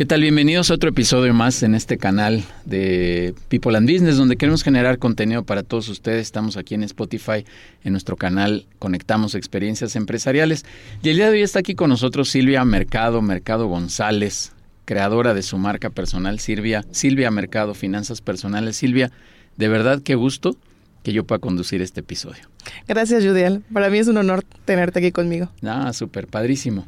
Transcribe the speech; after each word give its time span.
¿Qué 0.00 0.06
tal? 0.06 0.22
Bienvenidos 0.22 0.70
a 0.70 0.74
otro 0.76 0.88
episodio 0.88 1.34
más 1.34 1.62
en 1.62 1.74
este 1.74 1.98
canal 1.98 2.42
de 2.64 3.34
People 3.50 3.76
and 3.76 3.86
Business, 3.86 4.16
donde 4.16 4.36
queremos 4.36 4.62
generar 4.62 4.98
contenido 4.98 5.44
para 5.44 5.62
todos 5.62 5.90
ustedes. 5.90 6.22
Estamos 6.22 6.56
aquí 6.56 6.74
en 6.74 6.84
Spotify, 6.84 7.44
en 7.84 7.92
nuestro 7.92 8.16
canal 8.16 8.64
Conectamos 8.78 9.34
Experiencias 9.34 9.96
Empresariales. 9.96 10.64
Y 11.02 11.10
el 11.10 11.16
día 11.16 11.26
de 11.26 11.32
hoy 11.32 11.42
está 11.42 11.58
aquí 11.58 11.74
con 11.74 11.90
nosotros 11.90 12.30
Silvia 12.30 12.64
Mercado, 12.64 13.20
Mercado 13.20 13.66
González, 13.66 14.52
creadora 14.86 15.34
de 15.34 15.42
su 15.42 15.58
marca 15.58 15.90
personal, 15.90 16.38
Silvia, 16.38 16.82
Silvia 16.92 17.30
Mercado, 17.30 17.74
Finanzas 17.74 18.22
Personales. 18.22 18.76
Silvia, 18.76 19.10
de 19.58 19.68
verdad 19.68 20.00
qué 20.02 20.14
gusto 20.14 20.56
que 21.02 21.12
yo 21.12 21.24
pueda 21.24 21.40
conducir 21.40 21.82
este 21.82 22.00
episodio. 22.00 22.48
Gracias, 22.88 23.22
Judiel. 23.22 23.62
Para 23.70 23.90
mí 23.90 23.98
es 23.98 24.08
un 24.08 24.16
honor 24.16 24.44
tenerte 24.64 25.00
aquí 25.00 25.12
conmigo. 25.12 25.50
Ah, 25.62 25.92
súper, 25.92 26.26
padrísimo. 26.26 26.86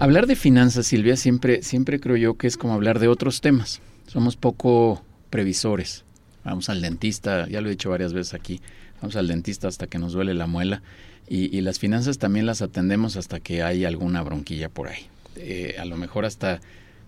Hablar 0.00 0.26
de 0.26 0.34
finanzas, 0.34 0.86
Silvia, 0.86 1.14
siempre, 1.14 1.62
siempre 1.62 2.00
creo 2.00 2.16
yo 2.16 2.38
que 2.38 2.46
es 2.46 2.56
como 2.56 2.72
hablar 2.72 3.00
de 3.00 3.08
otros 3.08 3.42
temas. 3.42 3.82
Somos 4.06 4.34
poco 4.34 5.04
previsores. 5.28 6.06
Vamos 6.42 6.70
al 6.70 6.80
dentista, 6.80 7.46
ya 7.48 7.60
lo 7.60 7.68
he 7.68 7.72
dicho 7.72 7.90
varias 7.90 8.14
veces 8.14 8.32
aquí, 8.32 8.62
vamos 9.02 9.14
al 9.16 9.28
dentista 9.28 9.68
hasta 9.68 9.88
que 9.88 9.98
nos 9.98 10.14
duele 10.14 10.32
la 10.32 10.46
muela. 10.46 10.80
Y, 11.28 11.60
las 11.60 11.78
finanzas 11.78 12.16
también 12.16 12.46
las 12.46 12.62
atendemos 12.62 13.16
hasta 13.16 13.40
que 13.40 13.62
hay 13.62 13.84
alguna 13.84 14.22
bronquilla 14.22 14.70
por 14.70 14.88
ahí. 14.88 15.06
Eh, 15.36 15.76
a 15.78 15.84
lo 15.84 15.98
mejor 15.98 16.24
hasta, 16.24 16.62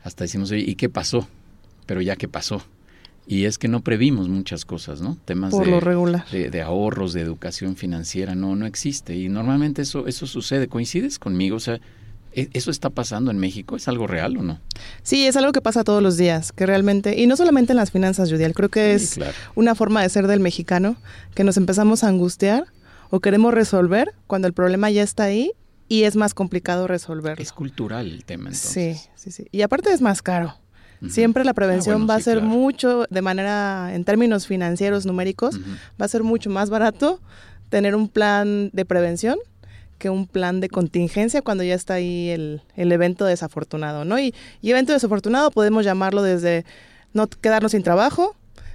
hasta 0.05 0.25
decimos, 0.25 0.53
¿y 0.53 0.75
qué 0.75 0.91
pasó? 0.91 1.27
Pero 1.87 2.03
ya 2.03 2.17
qué 2.17 2.29
pasó. 2.29 2.63
Y 3.27 3.47
es 3.47 3.57
que 3.57 3.69
no 3.69 3.81
previmos 3.81 4.29
muchas 4.29 4.67
cosas, 4.67 5.01
¿no? 5.01 5.17
Temas 5.25 5.59
de, 5.59 5.65
lo 5.65 5.81
regular. 5.81 6.29
De, 6.29 6.61
ahorros, 6.61 7.15
de 7.15 7.23
educación 7.23 7.75
financiera, 7.75 8.35
no, 8.35 8.55
no 8.55 8.67
existe. 8.67 9.17
Y 9.17 9.31
normalmente 9.31 9.81
eso, 9.81 10.07
eso 10.07 10.27
sucede. 10.27 10.69
¿Coincides 10.69 11.19
conmigo? 11.19 11.57
O 11.57 11.61
sea, 11.61 11.77
¿E-, 11.77 11.81
¿Eso 12.35 12.71
está 12.71 12.91
pasando 12.91 13.31
en 13.31 13.39
México? 13.39 13.77
¿Es 13.77 13.89
algo 13.89 14.07
real 14.07 14.37
o 14.39 14.43
no? 14.43 14.61
Sí, 15.03 15.27
es 15.27 15.37
algo 15.37 15.53
que 15.53 15.61
pasa 15.61 15.85
todos 15.85 16.03
los 16.03 16.17
días, 16.17 16.53
que 16.53 16.67
realmente, 16.67 17.19
y 17.21 17.27
no 17.27 17.37
solamente 17.37 17.73
en 17.73 17.77
las 17.77 17.91
finanzas, 17.91 18.31
Judial, 18.31 18.55
creo 18.55 18.69
que 18.69 18.95
es 18.95 19.19
una 19.55 19.75
forma 19.75 20.03
de 20.03 20.09
ser 20.09 20.27
del 20.27 20.41
mexicano, 20.41 20.97
que 21.35 21.45
nos 21.45 21.57
empezamos 21.57 22.05
a 22.05 22.09
angustiar 22.09 22.65
o 23.11 23.21
queremos 23.21 23.53
resolver 23.53 24.15
cuando 24.27 24.49
el 24.49 24.55
problema 24.55 24.91
ya 24.91 25.03
está 25.03 25.25
ahí 25.25 25.53
y 25.89 26.05
es 26.05 26.17
más 26.17 26.33
complicado 26.33 26.87
resolverlo. 26.87 27.43
Es 27.43 27.53
cultural 27.53 28.11
el 28.11 28.25
tema 28.25 28.45
entonces. 28.45 29.03
Sí, 29.03 29.09
sí, 29.15 29.31
sí. 29.31 29.49
Y 29.53 29.61
aparte 29.63 29.93
es 29.93 30.01
más 30.01 30.23
caro. 30.23 30.57
Siempre 31.09 31.45
la 31.45 31.51
ah, 31.51 31.55
prevención 31.55 32.09
va 32.09 32.15
a 32.15 32.21
ser 32.21 32.43
mucho, 32.43 33.07
de 33.11 33.23
manera, 33.23 33.93
en 33.93 34.05
términos 34.05 34.47
financieros, 34.47 35.05
numéricos, 35.05 35.59
va 36.01 36.05
a 36.05 36.09
ser 36.09 36.23
mucho 36.23 36.49
más 36.49 36.71
barato 36.71 37.21
tener 37.71 37.97
un 37.97 38.09
plan 38.09 38.71
de 38.73 38.85
prevención 38.85 39.37
que 40.03 40.11
un 40.11 40.27
plan 40.27 40.59
de 40.59 40.69
contingencia 40.69 41.43
cuando 41.43 41.63
ya 41.63 41.77
está 41.77 41.95
ahí 41.95 42.31
el, 42.31 42.61
evento 42.75 43.25
desafortunado, 43.25 44.05
¿no? 44.05 44.19
Y, 44.19 44.35
evento 44.61 44.93
desafortunado 44.93 45.53
podemos 45.53 45.85
llamarlo 45.85 46.25
desde 46.25 46.65
no 47.13 47.29
quedarnos 47.29 47.71
sin 47.71 47.85
trabajo, 47.85 48.35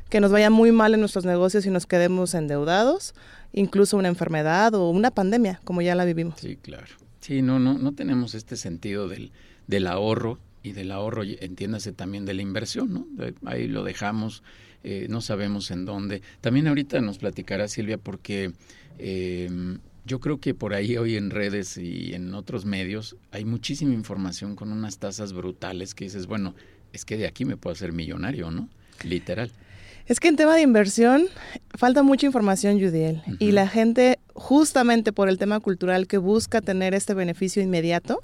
que 0.09 0.21
nos 0.21 0.31
vaya 0.31 0.49
muy 0.49 0.71
mal 0.71 0.93
en 0.93 1.01
nuestros 1.01 1.25
negocios 1.25 1.65
y 1.65 1.69
nos 1.69 1.85
quedemos 1.85 2.33
endeudados, 2.33 3.13
incluso 3.51 3.97
una 3.97 4.07
enfermedad 4.07 4.73
o 4.73 4.89
una 4.89 5.11
pandemia, 5.11 5.59
como 5.65 5.81
ya 5.81 5.95
la 5.95 6.05
vivimos. 6.05 6.39
Sí, 6.39 6.55
claro. 6.55 6.87
Sí, 7.19 7.41
no, 7.41 7.59
no, 7.59 7.77
no 7.77 7.91
tenemos 7.91 8.33
este 8.33 8.55
sentido 8.55 9.09
del, 9.09 9.33
del 9.67 9.87
ahorro 9.87 10.39
y 10.63 10.71
del 10.71 10.93
ahorro, 10.93 11.23
entiéndase 11.23 11.91
también 11.91 12.25
de 12.25 12.35
la 12.35 12.41
inversión, 12.41 12.93
¿no? 12.93 13.05
Ahí 13.43 13.67
lo 13.67 13.83
dejamos, 13.83 14.43
eh, 14.85 15.07
no 15.09 15.19
sabemos 15.19 15.71
en 15.71 15.83
dónde. 15.83 16.21
También 16.39 16.69
ahorita 16.69 17.01
nos 17.01 17.17
platicará 17.17 17.67
Silvia 17.67 17.97
porque 17.97 18.53
eh, 18.97 19.49
yo 20.07 20.19
creo 20.19 20.39
que 20.39 20.53
por 20.53 20.73
ahí 20.73 20.97
hoy 20.97 21.17
en 21.17 21.29
redes 21.29 21.77
y 21.77 22.13
en 22.13 22.33
otros 22.33 22.65
medios 22.65 23.17
hay 23.31 23.45
muchísima 23.45 23.93
información 23.93 24.55
con 24.55 24.71
unas 24.71 24.97
tasas 24.97 25.33
brutales 25.33 25.93
que 25.93 26.05
dices, 26.05 26.25
bueno, 26.25 26.55
es 26.93 27.05
que 27.05 27.17
de 27.17 27.27
aquí 27.27 27.45
me 27.45 27.57
puedo 27.57 27.73
hacer 27.73 27.91
millonario, 27.91 28.49
¿no? 28.49 28.69
Literal. 29.03 29.51
Es 30.07 30.21
que 30.21 30.29
en 30.29 30.37
tema 30.37 30.55
de 30.55 30.61
inversión 30.61 31.25
falta 31.75 32.01
mucha 32.01 32.25
información, 32.25 32.79
Judiel, 32.79 33.21
y 33.39 33.51
la 33.51 33.67
gente, 33.67 34.19
justamente 34.33 35.11
por 35.11 35.27
el 35.27 35.37
tema 35.37 35.59
cultural 35.59 36.07
que 36.07 36.17
busca 36.17 36.61
tener 36.61 36.93
este 36.93 37.13
beneficio 37.13 37.61
inmediato, 37.61 38.23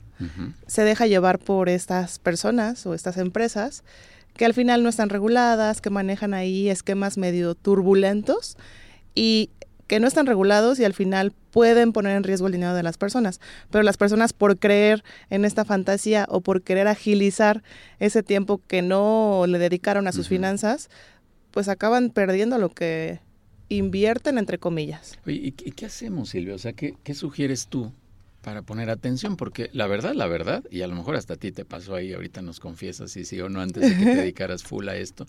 se 0.66 0.84
deja 0.84 1.06
llevar 1.06 1.40
por 1.40 1.68
estas 1.68 2.20
personas 2.20 2.86
o 2.86 2.94
estas 2.94 3.18
empresas 3.18 3.84
que 4.38 4.46
al 4.46 4.54
final 4.54 4.82
no 4.82 4.90
están 4.90 5.10
reguladas, 5.10 5.82
que 5.82 5.90
manejan 5.90 6.34
ahí 6.34 6.70
esquemas 6.70 7.18
medio 7.18 7.54
turbulentos 7.54 8.58
y 9.14 9.50
que 9.88 10.00
no 10.00 10.08
están 10.08 10.26
regulados 10.26 10.80
y 10.80 10.86
al 10.86 10.94
final 10.94 11.34
pueden 11.52 11.94
poner 11.94 12.16
en 12.16 12.24
riesgo 12.24 12.48
el 12.48 12.54
dinero 12.54 12.74
de 12.74 12.84
las 12.84 12.98
personas. 12.98 13.40
Pero 13.70 13.84
las 13.84 13.98
personas 13.98 14.34
por 14.34 14.58
creer 14.58 15.04
en 15.30 15.46
esta 15.46 15.66
fantasía 15.66 16.26
o 16.30 16.42
por 16.42 16.62
querer 16.62 16.88
agilizar 16.88 17.64
ese 18.00 18.24
tiempo 18.24 18.62
que 18.68 18.82
no 18.82 19.46
le 19.48 19.60
dedicaron 19.60 20.08
a 20.08 20.12
sus 20.12 20.28
finanzas, 20.28 20.90
pues 21.52 21.68
acaban 21.68 22.10
perdiendo 22.10 22.58
lo 22.58 22.70
que 22.70 23.20
invierten, 23.70 24.38
entre 24.38 24.58
comillas. 24.58 25.18
¿y 25.26 25.52
qué 25.52 25.86
hacemos, 25.86 26.30
Silvia? 26.30 26.56
O 26.56 26.60
sea, 26.60 26.74
¿qué, 26.74 26.96
¿qué 27.04 27.14
sugieres 27.14 27.68
tú 27.68 27.92
para 28.42 28.62
poner 28.62 28.90
atención? 28.90 29.38
Porque 29.38 29.70
la 29.74 29.88
verdad, 29.88 30.14
la 30.14 30.28
verdad, 30.28 30.64
y 30.70 30.82
a 30.82 30.88
lo 30.88 30.96
mejor 30.96 31.16
hasta 31.16 31.36
a 31.36 31.38
ti 31.38 31.52
te 31.52 31.66
pasó 31.66 31.96
ahí, 31.96 32.14
ahorita 32.14 32.42
nos 32.42 32.60
confiesas 32.60 33.12
si 33.12 33.26
sí 33.26 33.40
o 33.42 33.50
no 33.50 33.62
antes 33.62 33.84
de 33.84 33.98
que 33.98 34.06
te 34.06 34.16
dedicaras 34.22 34.64
full 34.64 34.88
a 34.90 34.96
esto 34.96 35.28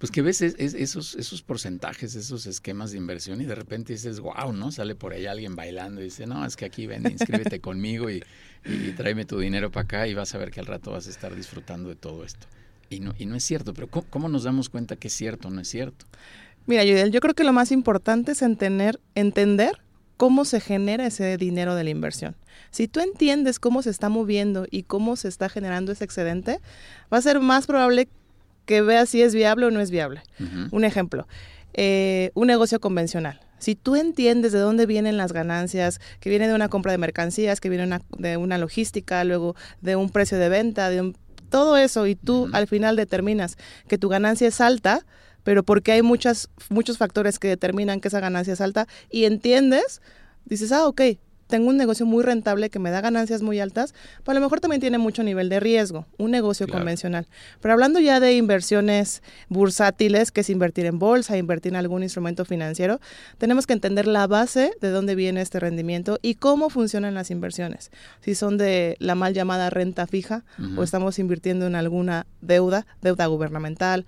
pues 0.00 0.10
que 0.10 0.22
ves 0.22 0.40
esos, 0.40 1.14
esos 1.14 1.42
porcentajes, 1.42 2.14
esos 2.14 2.46
esquemas 2.46 2.90
de 2.92 2.96
inversión 2.96 3.42
y 3.42 3.44
de 3.44 3.54
repente 3.54 3.92
dices, 3.92 4.18
wow, 4.20 4.50
¿no? 4.50 4.72
Sale 4.72 4.94
por 4.94 5.12
ahí 5.12 5.26
alguien 5.26 5.54
bailando 5.54 6.00
y 6.00 6.04
dice, 6.04 6.26
no, 6.26 6.46
es 6.46 6.56
que 6.56 6.64
aquí 6.64 6.86
ven, 6.86 7.04
inscríbete 7.06 7.60
conmigo 7.60 8.08
y, 8.08 8.24
y 8.64 8.92
tráeme 8.92 9.26
tu 9.26 9.38
dinero 9.38 9.70
para 9.70 9.84
acá 9.84 10.08
y 10.08 10.14
vas 10.14 10.34
a 10.34 10.38
ver 10.38 10.50
que 10.50 10.60
al 10.60 10.64
rato 10.64 10.92
vas 10.92 11.06
a 11.06 11.10
estar 11.10 11.36
disfrutando 11.36 11.90
de 11.90 11.96
todo 11.96 12.24
esto. 12.24 12.46
Y 12.88 13.00
no, 13.00 13.12
y 13.18 13.26
no 13.26 13.36
es 13.36 13.44
cierto, 13.44 13.74
pero 13.74 13.88
¿cómo, 13.90 14.30
nos 14.30 14.44
damos 14.44 14.70
cuenta 14.70 14.96
que 14.96 15.08
es 15.08 15.14
cierto 15.14 15.48
o 15.48 15.50
no 15.50 15.60
es 15.60 15.68
cierto? 15.68 16.06
Mira, 16.64 16.82
Yudel, 16.82 17.12
yo 17.12 17.20
creo 17.20 17.34
que 17.34 17.44
lo 17.44 17.52
más 17.52 17.70
importante 17.70 18.32
es 18.32 18.40
entender, 18.40 18.98
entender 19.14 19.82
cómo 20.16 20.46
se 20.46 20.60
genera 20.60 21.06
ese 21.06 21.36
dinero 21.36 21.74
de 21.74 21.84
la 21.84 21.90
inversión. 21.90 22.36
Si 22.70 22.88
tú 22.88 23.00
entiendes 23.00 23.58
cómo 23.58 23.82
se 23.82 23.90
está 23.90 24.08
moviendo 24.08 24.66
y 24.70 24.84
cómo 24.84 25.16
se 25.16 25.28
está 25.28 25.50
generando 25.50 25.92
ese 25.92 26.04
excedente, 26.04 26.60
va 27.12 27.18
a 27.18 27.22
ser 27.22 27.40
más 27.40 27.66
probable 27.66 28.08
que 28.70 28.82
vea 28.82 29.04
si 29.04 29.20
es 29.20 29.34
viable 29.34 29.66
o 29.66 29.72
no 29.72 29.80
es 29.80 29.90
viable. 29.90 30.22
Un 30.70 30.84
ejemplo, 30.84 31.26
eh, 31.74 32.30
un 32.34 32.46
negocio 32.46 32.78
convencional. 32.78 33.40
Si 33.58 33.74
tú 33.74 33.96
entiendes 33.96 34.52
de 34.52 34.60
dónde 34.60 34.86
vienen 34.86 35.16
las 35.16 35.32
ganancias, 35.32 36.00
que 36.20 36.30
viene 36.30 36.46
de 36.46 36.54
una 36.54 36.68
compra 36.68 36.92
de 36.92 36.98
mercancías, 36.98 37.58
que 37.60 37.68
viene 37.68 37.98
de 38.16 38.36
una 38.36 38.58
logística, 38.58 39.24
luego 39.24 39.56
de 39.80 39.96
un 39.96 40.08
precio 40.08 40.38
de 40.38 40.48
venta, 40.48 40.88
de 40.88 41.14
todo 41.48 41.76
eso, 41.76 42.06
y 42.06 42.14
tú 42.14 42.48
al 42.52 42.68
final 42.68 42.94
determinas 42.94 43.58
que 43.88 43.98
tu 43.98 44.08
ganancia 44.08 44.46
es 44.46 44.60
alta, 44.60 45.04
pero 45.42 45.64
porque 45.64 45.90
hay 45.90 46.02
muchas, 46.02 46.48
muchos 46.68 46.96
factores 46.96 47.40
que 47.40 47.48
determinan 47.48 48.00
que 48.00 48.06
esa 48.06 48.20
ganancia 48.20 48.52
es 48.52 48.60
alta, 48.60 48.86
y 49.10 49.24
entiendes, 49.24 50.00
dices, 50.44 50.70
ah, 50.70 50.86
ok, 50.86 51.00
tengo 51.50 51.68
un 51.68 51.76
negocio 51.76 52.06
muy 52.06 52.22
rentable 52.22 52.70
que 52.70 52.78
me 52.78 52.90
da 52.90 53.00
ganancias 53.00 53.42
muy 53.42 53.60
altas, 53.60 53.94
pero 54.24 54.32
a 54.32 54.34
lo 54.34 54.46
mejor 54.46 54.60
también 54.60 54.80
tiene 54.80 54.98
mucho 54.98 55.22
nivel 55.22 55.48
de 55.48 55.60
riesgo, 55.60 56.06
un 56.16 56.30
negocio 56.30 56.66
convencional. 56.68 57.26
Pero 57.60 57.74
hablando 57.74 58.00
ya 58.00 58.20
de 58.20 58.34
inversiones 58.34 59.22
bursátiles, 59.48 60.30
que 60.30 60.40
es 60.40 60.50
invertir 60.50 60.86
en 60.86 60.98
bolsa, 60.98 61.36
invertir 61.36 61.72
en 61.72 61.76
algún 61.76 62.02
instrumento 62.02 62.44
financiero, 62.44 63.00
tenemos 63.38 63.66
que 63.66 63.74
entender 63.74 64.06
la 64.06 64.26
base 64.26 64.72
de 64.80 64.90
dónde 64.90 65.14
viene 65.14 65.42
este 65.42 65.60
rendimiento 65.60 66.18
y 66.22 66.36
cómo 66.36 66.70
funcionan 66.70 67.14
las 67.14 67.30
inversiones. 67.30 67.90
Si 68.20 68.34
son 68.34 68.56
de 68.56 68.96
la 68.98 69.14
mal 69.14 69.34
llamada 69.34 69.68
renta 69.70 70.06
fija 70.06 70.44
o 70.76 70.82
estamos 70.82 71.18
invirtiendo 71.18 71.66
en 71.66 71.74
alguna 71.74 72.26
deuda, 72.40 72.86
deuda 73.02 73.26
gubernamental, 73.26 74.06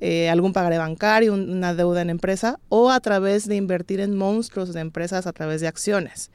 eh, 0.00 0.28
algún 0.28 0.52
pagaré 0.52 0.76
bancario, 0.76 1.32
una 1.32 1.74
deuda 1.74 2.02
en 2.02 2.10
empresa 2.10 2.60
o 2.68 2.90
a 2.90 3.00
través 3.00 3.48
de 3.48 3.56
invertir 3.56 4.00
en 4.00 4.14
monstruos 4.14 4.74
de 4.74 4.80
empresas 4.80 5.26
a 5.26 5.32
través 5.32 5.62
de 5.62 5.68
acciones. 5.68 6.30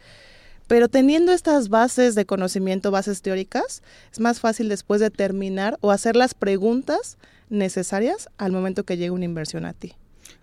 Pero 0.71 0.87
teniendo 0.87 1.33
estas 1.33 1.67
bases 1.67 2.15
de 2.15 2.25
conocimiento, 2.25 2.91
bases 2.91 3.21
teóricas, 3.21 3.83
es 4.09 4.21
más 4.21 4.39
fácil 4.39 4.69
después 4.69 5.01
determinar 5.01 5.77
o 5.81 5.91
hacer 5.91 6.15
las 6.15 6.33
preguntas 6.33 7.17
necesarias 7.49 8.29
al 8.37 8.53
momento 8.53 8.85
que 8.85 8.95
llegue 8.95 9.11
una 9.11 9.25
inversión 9.25 9.65
a 9.65 9.73
ti. 9.73 9.95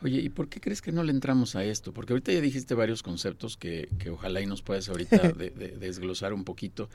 Oye, 0.03 0.21
¿y 0.21 0.29
por 0.29 0.51
qué 0.51 0.61
crees 0.61 0.83
que 0.83 0.93
no 0.93 1.03
le 1.03 1.13
entramos 1.13 1.57
a 1.57 1.65
esto? 1.65 1.95
Porque 1.95 2.13
ahorita 2.13 2.31
ya 2.31 2.43
dijiste 2.43 2.75
varios 2.75 3.03
conceptos 3.03 3.57
que, 3.57 3.89
que 3.99 4.11
ojalá 4.11 4.43
y 4.43 4.47
nos 4.47 4.61
puedas 4.61 4.91
ahorita 4.91 5.33
desglosar 5.81 6.35
un 6.35 6.45
poquito, 6.45 6.91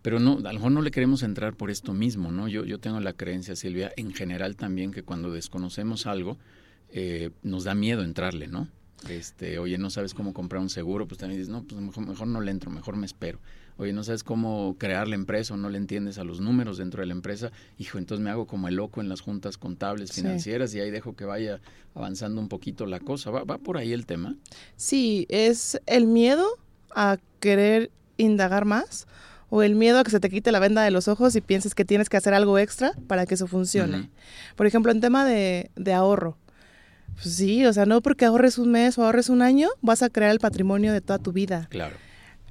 pero 0.00 0.20
no, 0.20 0.34
a 0.34 0.52
lo 0.52 0.52
mejor 0.52 0.70
no 0.70 0.80
le 0.80 0.92
queremos 0.92 1.24
entrar 1.24 1.56
por 1.56 1.72
esto 1.72 1.94
mismo, 1.94 2.30
¿no? 2.30 2.46
Yo, 2.46 2.64
yo 2.64 2.78
tengo 2.78 3.00
la 3.00 3.12
creencia, 3.12 3.56
Silvia, 3.56 3.90
en 3.96 4.14
general 4.14 4.54
también 4.54 4.92
que 4.92 5.02
cuando 5.02 5.32
desconocemos 5.32 6.06
algo, 6.06 6.38
eh, 6.90 7.30
nos 7.42 7.64
da 7.64 7.74
miedo 7.74 8.04
entrarle, 8.04 8.46
¿no? 8.46 8.68
Este, 9.08 9.58
oye, 9.58 9.78
no 9.78 9.90
sabes 9.90 10.12
cómo 10.12 10.32
comprar 10.34 10.60
un 10.60 10.70
seguro, 10.70 11.06
pues 11.06 11.18
también 11.18 11.40
dices, 11.40 11.52
no, 11.52 11.62
pues 11.62 11.80
mejor, 11.80 12.06
mejor 12.06 12.26
no 12.26 12.40
le 12.40 12.50
entro, 12.50 12.70
mejor 12.70 12.96
me 12.96 13.06
espero. 13.06 13.38
Oye, 13.76 13.92
no 13.92 14.02
sabes 14.02 14.24
cómo 14.24 14.74
crear 14.76 15.06
la 15.06 15.14
empresa 15.14 15.54
o 15.54 15.56
no 15.56 15.70
le 15.70 15.78
entiendes 15.78 16.18
a 16.18 16.24
los 16.24 16.40
números 16.40 16.78
dentro 16.78 17.00
de 17.00 17.06
la 17.06 17.12
empresa, 17.12 17.52
hijo, 17.78 17.98
entonces 17.98 18.24
me 18.24 18.30
hago 18.30 18.46
como 18.46 18.66
el 18.66 18.74
loco 18.74 19.00
en 19.00 19.08
las 19.08 19.20
juntas 19.20 19.56
contables 19.56 20.12
financieras 20.12 20.74
y 20.74 20.80
ahí 20.80 20.90
dejo 20.90 21.14
que 21.14 21.24
vaya 21.24 21.60
avanzando 21.94 22.40
un 22.40 22.48
poquito 22.48 22.86
la 22.86 22.98
cosa. 22.98 23.30
¿Va, 23.30 23.44
¿Va 23.44 23.58
por 23.58 23.76
ahí 23.76 23.92
el 23.92 24.04
tema? 24.04 24.34
Sí, 24.76 25.26
es 25.28 25.80
el 25.86 26.08
miedo 26.08 26.46
a 26.90 27.18
querer 27.38 27.92
indagar 28.16 28.64
más 28.64 29.06
o 29.48 29.62
el 29.62 29.76
miedo 29.76 29.98
a 29.98 30.04
que 30.04 30.10
se 30.10 30.20
te 30.20 30.28
quite 30.28 30.52
la 30.52 30.58
venda 30.58 30.82
de 30.82 30.90
los 30.90 31.08
ojos 31.08 31.34
y 31.36 31.40
pienses 31.40 31.74
que 31.74 31.84
tienes 31.84 32.08
que 32.08 32.16
hacer 32.16 32.34
algo 32.34 32.58
extra 32.58 32.92
para 33.06 33.26
que 33.26 33.34
eso 33.34 33.46
funcione. 33.46 34.10
Por 34.56 34.66
ejemplo, 34.66 34.92
en 34.92 35.00
tema 35.00 35.24
de, 35.24 35.70
de 35.76 35.92
ahorro. 35.92 36.36
Pues 37.22 37.34
sí, 37.34 37.66
o 37.66 37.72
sea, 37.72 37.84
no 37.84 38.00
porque 38.00 38.24
ahorres 38.24 38.58
un 38.58 38.70
mes 38.70 38.96
o 38.98 39.04
ahorres 39.04 39.28
un 39.28 39.42
año, 39.42 39.68
vas 39.80 40.02
a 40.02 40.10
crear 40.10 40.30
el 40.30 40.38
patrimonio 40.38 40.92
de 40.92 41.00
toda 41.00 41.18
tu 41.18 41.32
vida. 41.32 41.66
Claro. 41.70 41.96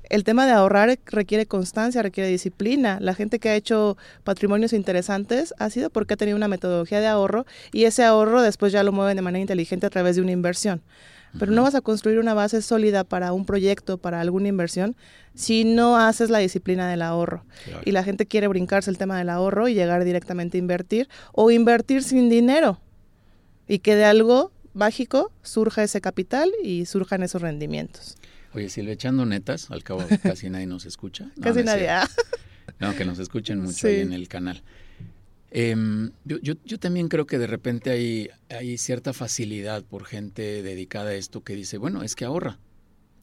El 0.09 0.23
tema 0.23 0.45
de 0.45 0.53
ahorrar 0.53 0.99
requiere 1.05 1.45
constancia, 1.45 2.01
requiere 2.01 2.29
disciplina. 2.29 2.97
La 3.01 3.13
gente 3.13 3.39
que 3.39 3.49
ha 3.49 3.55
hecho 3.55 3.97
patrimonios 4.23 4.71
interesantes 4.73 5.53
ha 5.59 5.69
sido 5.69 5.89
porque 5.89 6.13
ha 6.13 6.17
tenido 6.17 6.37
una 6.37 6.47
metodología 6.47 7.01
de 7.01 7.07
ahorro 7.07 7.45
y 7.73 7.83
ese 7.83 8.03
ahorro 8.03 8.41
después 8.41 8.71
ya 8.71 8.83
lo 8.83 8.91
mueven 8.91 9.17
de 9.17 9.21
manera 9.21 9.41
inteligente 9.41 9.85
a 9.85 9.89
través 9.89 10.15
de 10.15 10.21
una 10.21 10.31
inversión. 10.31 10.81
Pero 11.37 11.51
no 11.51 11.63
vas 11.63 11.75
a 11.75 11.81
construir 11.81 12.19
una 12.19 12.33
base 12.33 12.61
sólida 12.61 13.03
para 13.03 13.33
un 13.33 13.45
proyecto, 13.45 13.97
para 13.97 14.21
alguna 14.21 14.47
inversión, 14.47 14.95
si 15.35 15.65
no 15.65 15.97
haces 15.97 16.29
la 16.29 16.39
disciplina 16.39 16.89
del 16.89 17.01
ahorro. 17.01 17.43
Y 17.83 17.91
la 17.91 18.03
gente 18.03 18.25
quiere 18.25 18.47
brincarse 18.47 18.89
el 18.89 18.97
tema 18.97 19.17
del 19.17 19.29
ahorro 19.29 19.67
y 19.67 19.73
llegar 19.73 20.03
directamente 20.05 20.57
a 20.57 20.59
invertir 20.59 21.09
o 21.33 21.51
invertir 21.51 22.01
sin 22.01 22.29
dinero 22.29 22.79
y 23.67 23.79
que 23.79 23.95
de 23.95 24.05
algo 24.05 24.51
mágico 24.77 25.31
surja 25.43 25.83
ese 25.83 25.99
capital 26.01 26.49
y 26.63 26.85
surjan 26.85 27.23
esos 27.23 27.41
rendimientos. 27.41 28.15
Oye, 28.53 28.69
Silvia, 28.69 28.93
echando 28.93 29.25
netas, 29.25 29.69
al 29.71 29.83
cabo 29.83 30.05
casi 30.23 30.49
nadie 30.49 30.67
nos 30.67 30.85
escucha. 30.85 31.31
casi 31.41 31.63
nadie. 31.63 31.89
Ah. 31.89 32.09
No, 32.79 32.95
que 32.95 33.05
nos 33.05 33.17
escuchen 33.17 33.59
mucho 33.59 33.87
ahí 33.87 34.01
en 34.01 34.13
el 34.13 34.27
canal. 34.27 34.61
Em, 35.49 36.11
yo, 36.25 36.37
yo, 36.41 36.79
también 36.79 37.07
creo 37.07 37.25
que 37.25 37.39
de 37.39 37.47
repente 37.47 37.89
hay, 37.89 38.29
hay 38.49 38.77
cierta 38.77 39.13
facilidad 39.13 39.83
por 39.83 40.05
gente 40.05 40.61
dedicada 40.61 41.11
a 41.11 41.15
esto 41.15 41.43
que 41.43 41.55
dice, 41.55 41.77
bueno, 41.77 42.03
es 42.03 42.15
que 42.15 42.25
ahorra. 42.25 42.59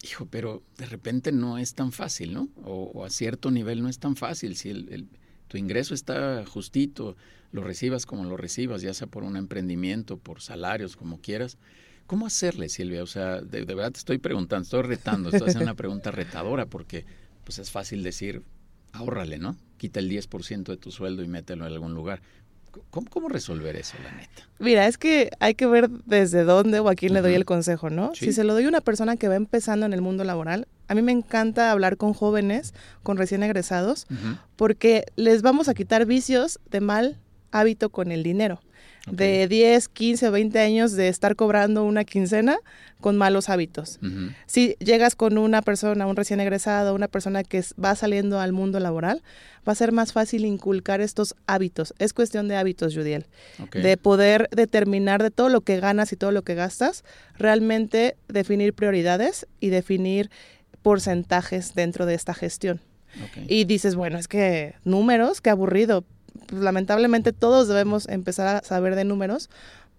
Hijo, 0.02 0.26
pero 0.26 0.62
de 0.76 0.86
repente 0.86 1.30
no 1.30 1.58
es 1.58 1.74
tan 1.74 1.92
fácil, 1.92 2.34
¿no? 2.34 2.48
O, 2.64 3.04
a 3.04 3.10
cierto 3.10 3.50
nivel 3.50 3.82
no 3.82 3.88
es 3.88 3.98
tan 3.98 4.16
fácil. 4.16 4.56
Si 4.56 4.70
el, 4.70 5.08
tu 5.54 5.58
ingreso 5.58 5.94
está 5.94 6.44
justito, 6.46 7.16
lo 7.52 7.62
recibas 7.62 8.06
como 8.06 8.24
lo 8.24 8.36
recibas, 8.36 8.82
ya 8.82 8.92
sea 8.92 9.06
por 9.06 9.22
un 9.22 9.36
emprendimiento, 9.36 10.16
por 10.16 10.40
salarios, 10.40 10.96
como 10.96 11.20
quieras. 11.20 11.58
¿Cómo 12.08 12.26
hacerle, 12.26 12.68
Silvia? 12.68 13.04
O 13.04 13.06
sea, 13.06 13.40
de, 13.40 13.64
verdad 13.64 13.92
te 13.92 14.00
estoy 14.00 14.18
preguntando, 14.18 14.64
estoy 14.64 14.82
retando, 14.82 15.28
estoy 15.28 15.46
haciendo 15.50 15.70
una 15.70 15.76
pregunta 15.76 16.10
retadora 16.10 16.66
porque 16.66 17.04
pues 17.44 17.60
es 17.60 17.70
fácil 17.70 18.02
decir, 18.02 18.42
ahórrale, 18.90 19.38
¿no? 19.38 19.56
Quita 19.76 20.00
el 20.00 20.10
10% 20.10 20.64
de 20.64 20.76
tu 20.76 20.90
sueldo 20.90 21.22
y 21.22 21.28
mételo 21.28 21.68
en 21.68 21.72
algún 21.72 21.94
lugar. 21.94 22.20
¿Cómo, 22.90 23.08
¿Cómo, 23.08 23.28
resolver 23.28 23.76
eso, 23.76 23.96
la 24.02 24.10
neta? 24.10 24.48
Mira, 24.58 24.88
es 24.88 24.98
que 24.98 25.30
hay 25.38 25.54
que 25.54 25.66
ver 25.66 25.88
desde 25.88 26.42
dónde 26.42 26.80
o 26.80 26.88
a 26.88 26.96
quién 26.96 27.12
le 27.12 27.20
doy 27.20 27.34
el 27.34 27.44
consejo, 27.44 27.90
¿no? 27.90 28.12
Si 28.16 28.32
se 28.32 28.42
lo 28.42 28.54
doy 28.54 28.64
a 28.64 28.68
una 28.68 28.80
persona 28.80 29.16
que 29.16 29.28
va 29.28 29.36
empezando 29.36 29.86
en 29.86 29.92
el 29.92 30.02
mundo 30.02 30.24
laboral, 30.24 30.66
a 30.88 30.94
mí 30.94 31.02
me 31.02 31.12
encanta 31.12 31.70
hablar 31.70 31.96
con 31.96 32.12
jóvenes, 32.12 32.75
con 33.02 33.16
recién 33.16 33.42
egresados, 33.42 34.06
porque 34.56 35.04
les 35.16 35.42
vamos 35.42 35.69
a 35.69 35.75
quitar 35.75 36.06
vicios 36.06 36.60
de 36.70 36.81
mal 36.81 37.19
hábito 37.50 37.90
con 37.90 38.12
el 38.12 38.22
dinero. 38.22 38.60
De 39.10 39.48
10, 39.48 39.88
15 39.88 40.28
o 40.28 40.32
20 40.32 40.58
años 40.60 40.92
de 40.92 41.08
estar 41.08 41.36
cobrando 41.36 41.84
una 41.84 42.04
quincena 42.04 42.56
con 43.02 43.19
malos 43.19 43.50
hábitos. 43.50 44.00
Si 44.46 44.76
llegas 44.78 45.14
con 45.14 45.36
una 45.36 45.60
persona, 45.60 46.06
un 46.06 46.16
recién 46.16 46.40
egresado, 46.40 46.94
una 46.94 47.08
persona 47.08 47.44
que 47.44 47.62
va 47.82 47.94
saliendo 47.96 48.40
al 48.40 48.54
mundo 48.54 48.80
laboral, 48.80 49.22
va 49.69 49.72
a 49.72 49.76
ser 49.76 49.92
más 49.92 50.14
fácil 50.14 50.46
inculcar 50.46 51.02
estos 51.02 51.34
hábitos. 51.46 51.92
Es 51.98 52.14
cuestión 52.14 52.48
de 52.48 52.56
hábitos, 52.56 52.94
Judiel. 52.94 53.26
De 53.75 53.98
poder 53.98 54.48
determinar 54.52 55.22
de 55.22 55.30
todo 55.30 55.50
lo 55.50 55.60
que 55.60 55.80
ganas 55.80 56.10
y 56.12 56.16
todo 56.16 56.32
lo 56.32 56.40
que 56.40 56.54
gastas, 56.54 57.04
realmente 57.37 58.16
definir 58.28 58.72
prioridades 58.72 59.46
y 59.60 59.69
definir 59.69 60.30
porcentajes 60.84 61.75
dentro 61.75 62.04
de 62.04 62.14
esta 62.14 62.34
gestión. 62.34 62.78
Y 63.48 63.64
dices, 63.64 63.94
bueno, 63.94 64.19
es 64.19 64.28
que 64.28 64.75
números, 64.84 65.40
qué 65.40 65.48
aburrido, 65.48 66.04
pues, 66.46 66.60
lamentablemente 66.60 67.32
todos 67.32 67.69
debemos 67.69 68.06
empezar 68.08 68.56
a 68.56 68.62
saber 68.62 68.94
de 68.94 69.04
números 69.04 69.48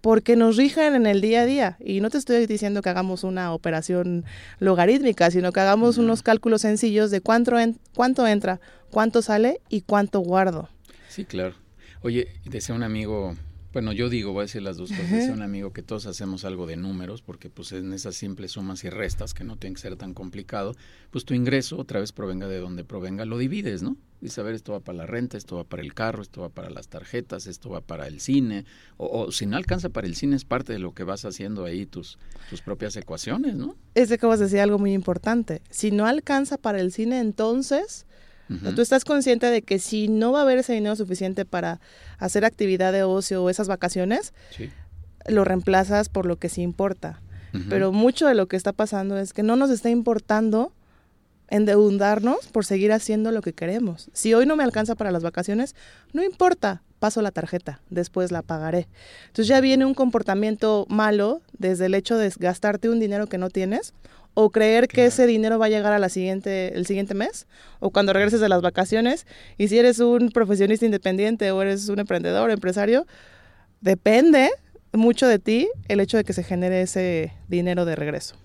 porque 0.00 0.36
nos 0.36 0.56
rigen 0.56 0.94
en 0.94 1.06
el 1.06 1.20
día 1.20 1.40
a 1.40 1.46
día. 1.46 1.76
Y 1.80 2.00
no 2.00 2.08
te 2.08 2.18
estoy 2.18 2.46
diciendo 2.46 2.82
que 2.82 2.90
hagamos 2.90 3.24
una 3.24 3.52
operación 3.52 4.24
logarítmica, 4.60 5.30
sino 5.30 5.50
que 5.50 5.58
hagamos 5.58 5.98
unos 5.98 6.22
cálculos 6.22 6.62
sencillos 6.62 7.10
de 7.10 7.20
cuánto, 7.20 7.56
cuánto 7.94 8.26
entra, 8.26 8.60
cuánto 8.90 9.22
sale 9.22 9.60
y 9.68 9.80
cuánto 9.80 10.20
guardo. 10.20 10.68
Sí, 11.08 11.24
claro. 11.24 11.54
Oye, 12.02 12.28
decía 12.44 12.76
un 12.76 12.84
amigo 12.84 13.34
bueno, 13.76 13.92
yo 13.92 14.08
digo, 14.08 14.32
voy 14.32 14.40
a 14.40 14.44
decir 14.44 14.62
las 14.62 14.78
dos 14.78 14.88
cosas. 14.88 15.10
Dice 15.10 15.32
un 15.32 15.42
amigo 15.42 15.74
que 15.74 15.82
todos 15.82 16.06
hacemos 16.06 16.46
algo 16.46 16.66
de 16.66 16.78
números, 16.78 17.20
porque 17.20 17.50
pues 17.50 17.72
en 17.72 17.92
esas 17.92 18.14
simples 18.14 18.52
sumas 18.52 18.82
y 18.84 18.88
restas, 18.88 19.34
que 19.34 19.44
no 19.44 19.58
tienen 19.58 19.74
que 19.74 19.82
ser 19.82 19.96
tan 19.96 20.14
complicado, 20.14 20.74
pues 21.10 21.26
tu 21.26 21.34
ingreso, 21.34 21.76
otra 21.76 22.00
vez 22.00 22.10
provenga 22.10 22.48
de 22.48 22.58
donde 22.58 22.84
provenga, 22.84 23.26
lo 23.26 23.36
divides, 23.36 23.82
¿no? 23.82 23.98
Dice, 24.22 24.40
a 24.40 24.44
ver, 24.44 24.54
esto 24.54 24.72
va 24.72 24.80
para 24.80 24.96
la 24.96 25.06
renta, 25.06 25.36
esto 25.36 25.56
va 25.56 25.64
para 25.64 25.82
el 25.82 25.92
carro, 25.92 26.22
esto 26.22 26.40
va 26.40 26.48
para 26.48 26.70
las 26.70 26.88
tarjetas, 26.88 27.46
esto 27.46 27.68
va 27.68 27.82
para 27.82 28.06
el 28.06 28.20
cine, 28.20 28.64
o, 28.96 29.30
si 29.30 29.44
no 29.44 29.58
alcanza 29.58 29.90
para 29.90 30.06
el 30.06 30.16
cine 30.16 30.36
es 30.36 30.46
parte 30.46 30.72
de 30.72 30.78
lo 30.78 30.94
que 30.94 31.04
vas 31.04 31.26
haciendo 31.26 31.66
ahí, 31.66 31.84
tus, 31.84 32.18
tus 32.48 32.62
propias 32.62 32.96
ecuaciones, 32.96 33.56
¿no? 33.56 33.76
Es 33.94 34.08
de 34.08 34.16
que 34.16 34.24
vas 34.24 34.40
a 34.40 34.44
decir 34.44 34.60
algo 34.60 34.78
muy 34.78 34.94
importante. 34.94 35.60
Si 35.68 35.90
no 35.90 36.06
alcanza 36.06 36.56
para 36.56 36.80
el 36.80 36.92
cine, 36.92 37.20
entonces 37.20 38.06
Tú 38.74 38.82
estás 38.82 39.04
consciente 39.04 39.46
de 39.46 39.62
que 39.62 39.78
si 39.78 40.08
no 40.08 40.32
va 40.32 40.40
a 40.40 40.42
haber 40.42 40.58
ese 40.58 40.72
dinero 40.72 40.94
suficiente 40.96 41.44
para 41.44 41.80
hacer 42.18 42.44
actividad 42.44 42.92
de 42.92 43.02
ocio 43.02 43.42
o 43.42 43.50
esas 43.50 43.68
vacaciones, 43.68 44.32
lo 45.26 45.44
reemplazas 45.44 46.08
por 46.08 46.26
lo 46.26 46.36
que 46.36 46.48
sí 46.48 46.62
importa. 46.62 47.20
Pero 47.68 47.90
mucho 47.90 48.26
de 48.26 48.34
lo 48.34 48.48
que 48.48 48.56
está 48.56 48.72
pasando 48.72 49.16
es 49.16 49.32
que 49.32 49.42
no 49.42 49.56
nos 49.56 49.70
está 49.70 49.88
importando 49.88 50.72
endeudarnos 51.48 52.48
por 52.48 52.64
seguir 52.64 52.92
haciendo 52.92 53.30
lo 53.32 53.40
que 53.40 53.52
queremos. 53.52 54.10
Si 54.12 54.34
hoy 54.34 54.46
no 54.46 54.56
me 54.56 54.64
alcanza 54.64 54.94
para 54.94 55.10
las 55.10 55.22
vacaciones, 55.22 55.74
no 56.12 56.22
importa, 56.22 56.82
paso 56.98 57.22
la 57.22 57.30
tarjeta, 57.30 57.80
después 57.90 58.32
la 58.32 58.42
pagaré. 58.42 58.88
Entonces 59.26 59.48
ya 59.48 59.60
viene 59.60 59.84
un 59.84 59.94
comportamiento 59.94 60.86
malo 60.88 61.40
desde 61.58 61.86
el 61.86 61.94
hecho 61.94 62.16
de 62.16 62.32
gastarte 62.38 62.88
un 62.88 63.00
dinero 63.00 63.26
que 63.26 63.38
no 63.38 63.50
tienes 63.50 63.94
o 64.34 64.50
creer 64.50 64.86
que 64.86 65.06
ese 65.06 65.26
dinero 65.26 65.58
va 65.58 65.66
a 65.66 65.68
llegar 65.70 65.92
a 65.92 65.98
la 65.98 66.10
siguiente, 66.10 66.76
el 66.76 66.86
siguiente 66.86 67.14
mes 67.14 67.46
o 67.80 67.90
cuando 67.90 68.12
regreses 68.12 68.40
de 68.40 68.48
las 68.48 68.60
vacaciones. 68.60 69.26
Y 69.56 69.68
si 69.68 69.78
eres 69.78 69.98
un 69.98 70.30
profesionista 70.30 70.84
independiente 70.84 71.50
o 71.52 71.62
eres 71.62 71.88
un 71.88 72.00
emprendedor, 72.00 72.50
empresario, 72.50 73.06
depende 73.80 74.50
mucho 74.92 75.26
de 75.26 75.38
ti 75.38 75.68
el 75.88 76.00
hecho 76.00 76.16
de 76.16 76.24
que 76.24 76.32
se 76.32 76.42
genere 76.42 76.82
ese 76.82 77.32
dinero 77.48 77.84
de 77.84 77.96
regreso. 77.96 78.36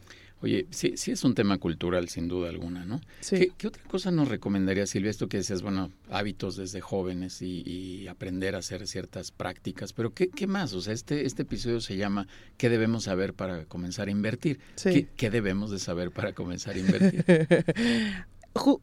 Oye, 0.42 0.66
sí, 0.72 0.94
sí 0.98 1.12
es 1.12 1.24
un 1.24 1.36
tema 1.36 1.60
cultural, 1.60 2.10
sin 2.10 2.28
duda 2.28 2.50
alguna, 2.50 2.84
¿no? 2.84 3.00
Sí. 3.20 3.52
¿Qué, 3.58 3.68
otra 3.68 3.84
cosa 3.84 4.10
nos 4.10 4.28
recomendaría, 4.28 4.88
Silvia? 4.88 5.12
Esto 5.12 5.28
que 5.28 5.38
decías, 5.38 5.62
bueno, 5.62 5.92
hábitos 6.10 6.56
desde 6.56 6.82
jóvenes 6.82 7.42
y, 7.42 8.08
aprender 8.08 8.56
a 8.56 8.60
hacer 8.60 8.88
ciertas 8.88 9.32
prácticas, 9.32 9.94
pero 9.94 10.14
¿qué, 10.14 10.30
¿qué, 10.30 10.48
más? 10.48 10.74
O 10.74 10.82
sea, 10.82 10.94
este, 10.94 11.26
este 11.26 11.44
episodio 11.44 11.80
se 11.80 11.96
llama 11.96 12.28
¿Qué 12.58 12.70
debemos 12.70 13.04
saber 13.06 13.34
para 13.34 13.66
comenzar 13.66 14.08
a 14.08 14.12
invertir? 14.12 14.60
Sí. 14.76 15.08
¿Qué, 15.16 15.30
debemos 15.30 15.72
de 15.72 15.80
saber 15.80 16.12
para 16.12 16.34
comenzar 16.34 16.76
a 16.76 16.80
invertir? 16.80 17.26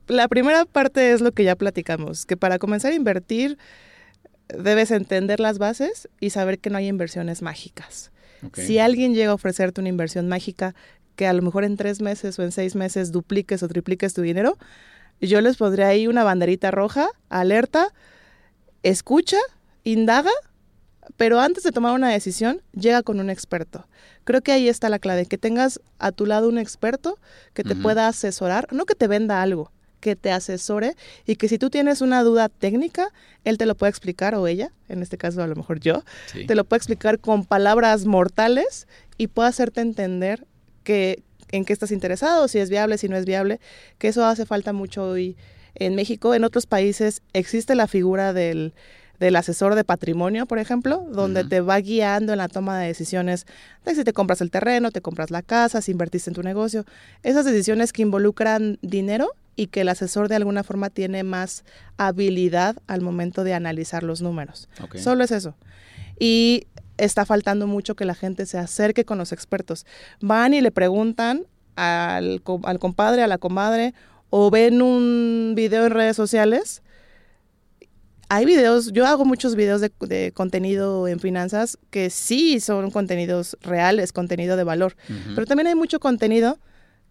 La 0.06 0.28
primera 0.28 0.64
parte 0.64 1.12
es 1.12 1.20
lo 1.20 1.32
que 1.32 1.44
ya 1.44 1.56
platicamos, 1.56 2.24
que 2.24 2.36
para 2.36 2.58
comenzar 2.58 2.92
a 2.92 2.94
invertir 2.94 3.58
debes 4.48 4.90
entender 4.90 5.40
las 5.40 5.58
bases 5.58 6.08
y 6.20 6.30
saber 6.30 6.58
que 6.58 6.70
no 6.70 6.78
hay 6.78 6.88
inversiones 6.88 7.42
mágicas. 7.42 8.10
Si 8.54 8.78
alguien 8.78 9.14
llega 9.14 9.32
a 9.32 9.34
ofrecerte 9.34 9.80
una 9.80 9.88
inversión 9.88 10.28
mágica, 10.28 10.74
que 11.18 11.26
a 11.26 11.32
lo 11.32 11.42
mejor 11.42 11.64
en 11.64 11.76
tres 11.76 12.00
meses 12.00 12.38
o 12.38 12.44
en 12.44 12.52
seis 12.52 12.76
meses 12.76 13.10
dupliques 13.10 13.64
o 13.64 13.68
tripliques 13.68 14.14
tu 14.14 14.22
dinero, 14.22 14.56
yo 15.20 15.40
les 15.40 15.56
pondré 15.56 15.82
ahí 15.82 16.06
una 16.06 16.22
banderita 16.22 16.70
roja, 16.70 17.08
alerta, 17.28 17.88
escucha, 18.84 19.38
indaga, 19.82 20.30
pero 21.16 21.40
antes 21.40 21.64
de 21.64 21.72
tomar 21.72 21.92
una 21.96 22.08
decisión, 22.08 22.62
llega 22.72 23.02
con 23.02 23.18
un 23.18 23.30
experto. 23.30 23.88
Creo 24.22 24.42
que 24.42 24.52
ahí 24.52 24.68
está 24.68 24.88
la 24.90 25.00
clave, 25.00 25.26
que 25.26 25.38
tengas 25.38 25.80
a 25.98 26.12
tu 26.12 26.24
lado 26.24 26.48
un 26.48 26.56
experto 26.56 27.18
que 27.52 27.64
te 27.64 27.74
pueda 27.74 28.06
asesorar, 28.06 28.68
no 28.72 28.86
que 28.86 28.94
te 28.94 29.08
venda 29.08 29.42
algo, 29.42 29.72
que 29.98 30.14
te 30.14 30.30
asesore 30.30 30.94
y 31.26 31.34
que 31.34 31.48
si 31.48 31.58
tú 31.58 31.68
tienes 31.68 32.00
una 32.00 32.22
duda 32.22 32.48
técnica, 32.48 33.08
él 33.42 33.58
te 33.58 33.66
lo 33.66 33.74
puede 33.74 33.90
explicar 33.90 34.36
o 34.36 34.46
ella, 34.46 34.70
en 34.88 35.02
este 35.02 35.18
caso 35.18 35.42
a 35.42 35.48
lo 35.48 35.56
mejor 35.56 35.80
yo, 35.80 36.04
te 36.46 36.54
lo 36.54 36.62
puede 36.62 36.78
explicar 36.78 37.18
con 37.18 37.44
palabras 37.44 38.04
mortales 38.04 38.86
y 39.16 39.26
puede 39.26 39.48
hacerte 39.48 39.80
entender 39.80 40.46
que, 40.88 41.22
en 41.50 41.66
qué 41.66 41.74
estás 41.74 41.92
interesado, 41.92 42.48
si 42.48 42.58
es 42.58 42.70
viable, 42.70 42.96
si 42.96 43.10
no 43.10 43.16
es 43.18 43.26
viable, 43.26 43.60
que 43.98 44.08
eso 44.08 44.24
hace 44.24 44.46
falta 44.46 44.72
mucho 44.72 45.06
hoy 45.06 45.36
en 45.74 45.94
México. 45.94 46.34
En 46.34 46.44
otros 46.44 46.64
países 46.64 47.20
existe 47.34 47.74
la 47.74 47.86
figura 47.88 48.32
del, 48.32 48.72
del 49.20 49.36
asesor 49.36 49.74
de 49.74 49.84
patrimonio, 49.84 50.46
por 50.46 50.58
ejemplo, 50.58 51.06
donde 51.10 51.44
te 51.44 51.60
va 51.60 51.78
guiando 51.78 52.32
en 52.32 52.38
la 52.38 52.48
toma 52.48 52.80
de 52.80 52.86
decisiones 52.86 53.44
de 53.84 53.94
si 53.96 54.02
te 54.02 54.14
compras 54.14 54.40
el 54.40 54.50
terreno, 54.50 54.90
te 54.90 55.02
compras 55.02 55.30
la 55.30 55.42
casa, 55.42 55.82
si 55.82 55.92
invertiste 55.92 56.30
en 56.30 56.34
tu 56.34 56.42
negocio. 56.42 56.86
Esas 57.22 57.44
decisiones 57.44 57.92
que 57.92 58.00
involucran 58.00 58.78
dinero 58.80 59.28
y 59.54 59.66
que 59.66 59.82
el 59.82 59.90
asesor 59.90 60.28
de 60.28 60.36
alguna 60.36 60.62
forma 60.62 60.88
tiene 60.88 61.22
más 61.22 61.64
habilidad 61.98 62.76
al 62.86 63.02
momento 63.02 63.44
de 63.44 63.52
analizar 63.52 64.04
los 64.04 64.22
números. 64.22 64.70
Solo 64.94 65.22
es 65.22 65.32
eso. 65.32 65.54
Y 66.18 66.66
está 66.98 67.24
faltando 67.24 67.66
mucho 67.66 67.96
que 67.96 68.04
la 68.04 68.14
gente 68.14 68.46
se 68.46 68.58
acerque 68.58 69.04
con 69.04 69.18
los 69.18 69.32
expertos. 69.32 69.86
Van 70.20 70.54
y 70.54 70.60
le 70.60 70.70
preguntan 70.70 71.46
al, 71.76 72.42
al 72.64 72.78
compadre, 72.78 73.22
a 73.22 73.26
la 73.26 73.38
comadre, 73.38 73.94
o 74.30 74.50
ven 74.50 74.82
un 74.82 75.54
video 75.56 75.86
en 75.86 75.92
redes 75.92 76.16
sociales 76.16 76.82
hay 78.30 78.44
videos, 78.44 78.92
yo 78.92 79.06
hago 79.06 79.24
muchos 79.24 79.54
videos 79.54 79.80
de, 79.80 80.32
contenido 80.32 81.08
en 81.08 81.18
finanzas 81.18 81.78
que 81.90 82.10
sí 82.10 82.60
son 82.60 82.90
contenidos 82.90 83.56
reales, 83.62 84.12
contenido 84.12 84.56
de 84.56 84.64
valor, 84.64 84.96
pero 85.34 85.46
también 85.46 85.66
hay 85.68 85.74
mucho 85.74 85.98
contenido 85.98 86.58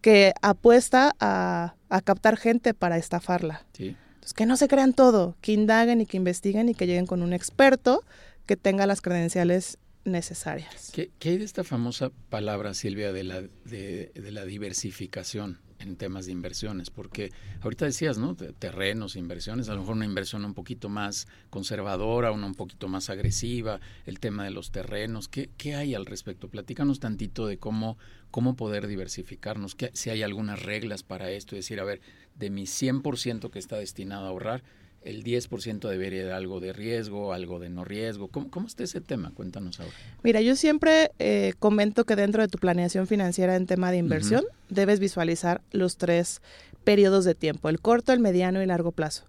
que 0.02 0.34
apuesta 0.42 1.16
a, 1.20 1.74
captar 2.04 2.38
gente 2.38 2.74
para 2.74 2.98
estafarla. 2.98 3.66
Entonces, 3.80 4.34
que 4.36 4.46
no 4.46 4.58
se 4.58 4.68
crean 4.68 4.94
todo, 4.94 5.36
que 5.42 5.54
indaguen 5.54 6.02
y 6.02 6.06
que 6.06 6.18
investiguen 6.18 6.70
y 6.70 6.76
que 6.76 6.86
lleguen 6.86 7.08
con 7.08 7.24
un 7.24 7.34
experto 7.34 8.04
que 8.48 8.58
tenga 8.58 8.88
las 8.88 9.02
credenciales 9.02 9.78
necesarias. 10.06 10.92
¿Qué, 10.94 11.12
hay 11.22 11.38
de 11.38 11.46
esta 11.46 11.64
famosa 11.64 12.12
palabra, 12.30 12.74
Silvia, 12.74 13.14
de 13.14 13.24
la, 13.24 13.42
de 13.42 14.32
la 14.32 14.46
diversificación? 14.46 15.60
en 15.80 15.96
temas 15.96 16.26
de 16.26 16.32
inversiones, 16.32 16.90
porque 16.90 17.32
ahorita 17.62 17.86
decías, 17.86 18.18
¿no? 18.18 18.36
Terrenos, 18.36 19.16
inversiones, 19.16 19.70
a 19.70 19.74
lo 19.74 19.82
mejor 19.82 19.96
una 19.96 20.06
inversión 20.06 20.44
un 20.46 20.54
poquito 20.54 20.90
más 20.90 21.28
conservadora, 21.50 22.32
una 22.32 22.48
un 22.48 22.56
poquito 22.56 22.88
más 22.88 23.10
agresiva, 23.10 23.80
el 24.06 24.20
tema 24.20 24.44
de 24.44 24.52
los 24.52 24.72
terrenos, 24.72 25.28
¿qué, 25.28 25.76
hay 25.76 25.96
al 25.96 26.06
respecto? 26.06 26.50
Platícanos 26.50 27.00
tantito 27.00 27.48
de 27.48 27.58
cómo, 27.58 27.98
cómo 28.32 28.56
poder 28.56 28.88
diversificarnos, 28.88 29.76
que, 29.76 29.92
si 29.94 30.10
hay 30.10 30.24
algunas 30.24 30.64
reglas 30.64 31.04
para 31.04 31.32
esto, 31.32 31.56
decir, 31.56 31.80
a 31.80 31.84
ver, 31.84 32.02
de 32.36 32.50
mi 32.50 32.64
100% 32.64 33.50
que 33.50 33.60
está 33.60 33.78
destinado 33.78 34.26
a 34.26 34.30
ahorrar, 34.30 34.64
el 35.08 35.24
10% 35.24 35.88
debería 35.88 36.26
de 36.26 36.34
algo 36.34 36.60
de 36.60 36.74
riesgo, 36.74 37.32
algo 37.32 37.60
de 37.60 37.70
no 37.70 37.86
riesgo. 37.86 38.28
¿Cómo, 38.28 38.52
cómo 38.52 38.68
está 38.68 38.84
ese 38.84 39.00
tema? 39.00 39.32
Cuéntanos 39.34 39.80
ahora. 39.80 39.94
Mira, 40.22 40.42
yo 40.42 40.56
siempre 40.58 41.12
eh, 41.18 41.54
comento 41.60 42.06
que 42.06 42.18
dentro 42.18 42.42
de 42.42 42.50
tu 42.50 42.58
planeación 42.58 43.08
financiera 43.08 43.56
en 43.56 43.68
tema 43.68 43.90
de 43.92 43.98
inversión 43.98 44.44
debes 44.70 45.00
visualizar 45.00 45.62
los 45.72 45.96
tres 45.96 46.42
periodos 46.88 47.26
de 47.26 47.36
tiempo, 47.36 47.68
el 47.68 47.82
corto, 47.82 48.14
el 48.14 48.22
mediano 48.22 48.60
y 48.60 48.62
el 48.62 48.70
largo 48.70 48.94
plazo. 48.94 49.26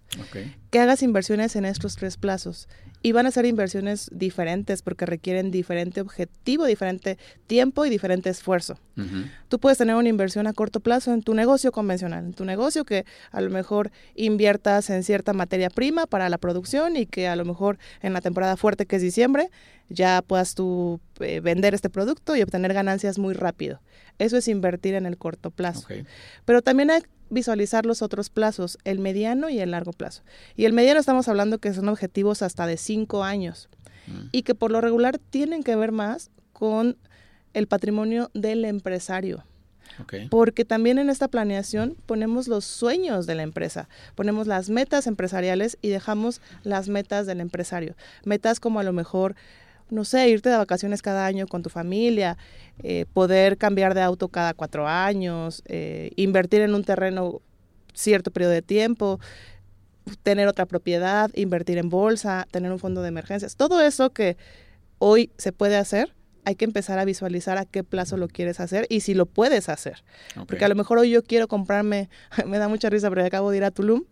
Que 0.71 0.79
hagas 0.79 1.03
inversiones 1.03 1.57
en 1.57 1.65
estos 1.65 1.97
tres 1.97 2.17
plazos 2.17 2.69
y 3.03 3.11
van 3.11 3.27
a 3.27 3.33
ser 3.33 3.47
inversiones 3.47 4.09
diferentes 4.13 4.81
porque 4.81 5.07
requieren 5.07 5.51
diferente 5.51 6.01
objetivo, 6.01 6.67
diferente 6.67 7.19
tiempo 7.49 7.85
y 7.85 7.91
diferente 7.91 8.31
esfuerzo. 8.31 8.79
Tú 9.49 9.59
puedes 9.59 9.77
tener 9.77 9.97
una 9.97 10.09
inversión 10.09 10.47
a 10.47 10.53
corto 10.53 10.79
plazo 10.79 11.13
en 11.13 11.23
tu 11.23 11.35
negocio 11.35 11.73
convencional, 11.73 12.27
en 12.27 12.33
tu 12.33 12.45
negocio 12.45 12.85
que 12.85 13.05
a 13.33 13.41
lo 13.41 13.51
mejor 13.51 13.91
inviertas 14.15 14.89
en 14.91 15.03
cierta 15.03 15.33
materia 15.33 15.69
prima 15.69 16.07
para 16.07 16.29
la 16.29 16.39
producción 16.39 16.97
y 16.97 17.07
que 17.07 17.27
a 17.27 17.35
lo 17.35 17.45
mejor 17.45 17.79
en 18.03 18.13
la 18.13 18.21
temporada 18.21 18.57
fuerte 18.57 18.87
que 18.87 18.97
es 18.97 19.03
diciembre 19.03 19.51
ya 19.89 20.23
puedas 20.23 20.55
tú 20.55 21.01
eh, 21.21 21.41
vender 21.41 21.75
este 21.75 21.91
producto 21.91 22.37
y 22.37 22.43
obtener 22.43 22.73
ganancias 22.73 23.19
muy 23.19 23.35
rápido. 23.35 23.81
Eso 24.19 24.37
es 24.37 24.49
invertir 24.49 24.95
en 24.95 25.07
el 25.07 25.17
corto 25.17 25.51
plazo. 25.51 25.89
Pero 26.45 26.63
también 26.63 26.91
hay 26.91 27.03
visualizar 27.31 27.87
los 27.87 28.03
otros 28.03 28.31
plazos, 28.31 28.79
el 28.85 28.99
mediano 28.99 29.49
y 29.51 29.61
el 29.61 29.73
largo 29.73 29.93
plazo. 29.93 30.23
Y 30.57 30.65
el 30.65 30.73
mediano 30.73 31.01
estamos 31.01 31.29
hablando 31.29 31.59
que 31.59 31.75
son 31.75 31.89
objetivos 31.89 32.43
hasta 32.43 32.67
de 32.67 32.77
cinco 32.77 33.25
años 33.25 33.69
mm. 34.07 34.29
y 34.33 34.43
que 34.43 34.55
por 34.55 34.71
lo 34.71 34.81
regular 34.81 35.19
tienen 35.19 35.63
que 35.63 35.77
ver 35.77 35.93
más 35.93 36.31
con 36.53 36.97
el 37.55 37.67
patrimonio 37.67 38.31
del 38.35 38.65
empresario. 38.65 39.45
Porque 40.31 40.65
también 40.65 40.99
en 40.99 41.11
esta 41.11 41.29
planeación 41.29 41.97
ponemos 42.07 42.47
los 42.47 42.65
sueños 42.65 43.27
de 43.27 43.35
la 43.35 43.43
empresa, 43.43 43.89
ponemos 44.15 44.47
las 44.47 44.71
metas 44.71 45.07
empresariales 45.07 45.77
y 45.83 45.89
dejamos 45.89 46.41
las 46.63 46.89
metas 46.89 47.27
del 47.27 47.41
empresario. 47.41 47.97
Metas 48.25 48.61
como 48.61 48.79
a 48.79 48.85
lo 48.85 48.93
mejor 48.93 49.35
no 49.91 50.05
sé, 50.05 50.29
irte 50.29 50.49
de 50.49 50.57
vacaciones 50.57 51.03
cada 51.03 51.27
año 51.27 51.47
con 51.47 51.63
tu 51.63 51.71
familia, 51.71 52.37
eh, 52.83 53.07
poder 53.13 53.57
cambiar 53.59 53.95
de 53.95 54.03
auto 54.03 54.29
cada 54.29 54.55
cuatro 54.55 54.87
años, 54.87 55.63
eh, 55.67 56.11
invertir 56.17 56.61
en 56.61 56.75
un 56.75 56.85
terreno 56.85 57.41
cierto 57.95 58.31
periodo 58.31 58.53
de 58.53 58.63
tiempo, 58.63 59.19
tener 60.23 60.49
otra 60.49 60.67
propiedad, 60.67 61.31
invertir 61.35 61.79
en 61.79 61.89
bolsa, 61.89 62.47
tener 62.51 62.73
un 62.73 62.79
fondo 62.79 63.03
de 63.03 63.09
emergencias. 63.09 63.57
Todo 63.57 63.81
eso 63.81 64.11
que 64.11 64.37
hoy 64.99 65.31
se 65.39 65.53
puede 65.53 65.77
hacer, 65.77 66.15
hay 66.45 66.55
que 66.55 66.65
empezar 66.65 66.99
a 66.99 67.05
visualizar 67.05 67.59
a 67.59 67.67
qué 67.67 67.85
plazo 67.85 68.17
lo 68.17 68.29
quieres 68.29 68.61
hacer 68.61 68.87
y 68.89 69.01
si 69.01 69.15
lo 69.15 69.27
puedes 69.27 69.69
hacer. 69.69 70.03
Porque 70.47 70.65
a 70.65 70.69
lo 70.69 70.75
mejor 70.75 70.99
hoy 70.99 71.11
yo 71.11 71.23
quiero 71.23 71.49
comprarme, 71.49 72.09
me 72.47 72.59
da 72.59 72.69
mucha 72.69 72.89
risa, 72.89 73.11
pero 73.11 73.25
acabo 73.25 73.51
de 73.51 73.59
ir 73.59 73.65
a 73.65 73.71
Tulum 73.71 74.05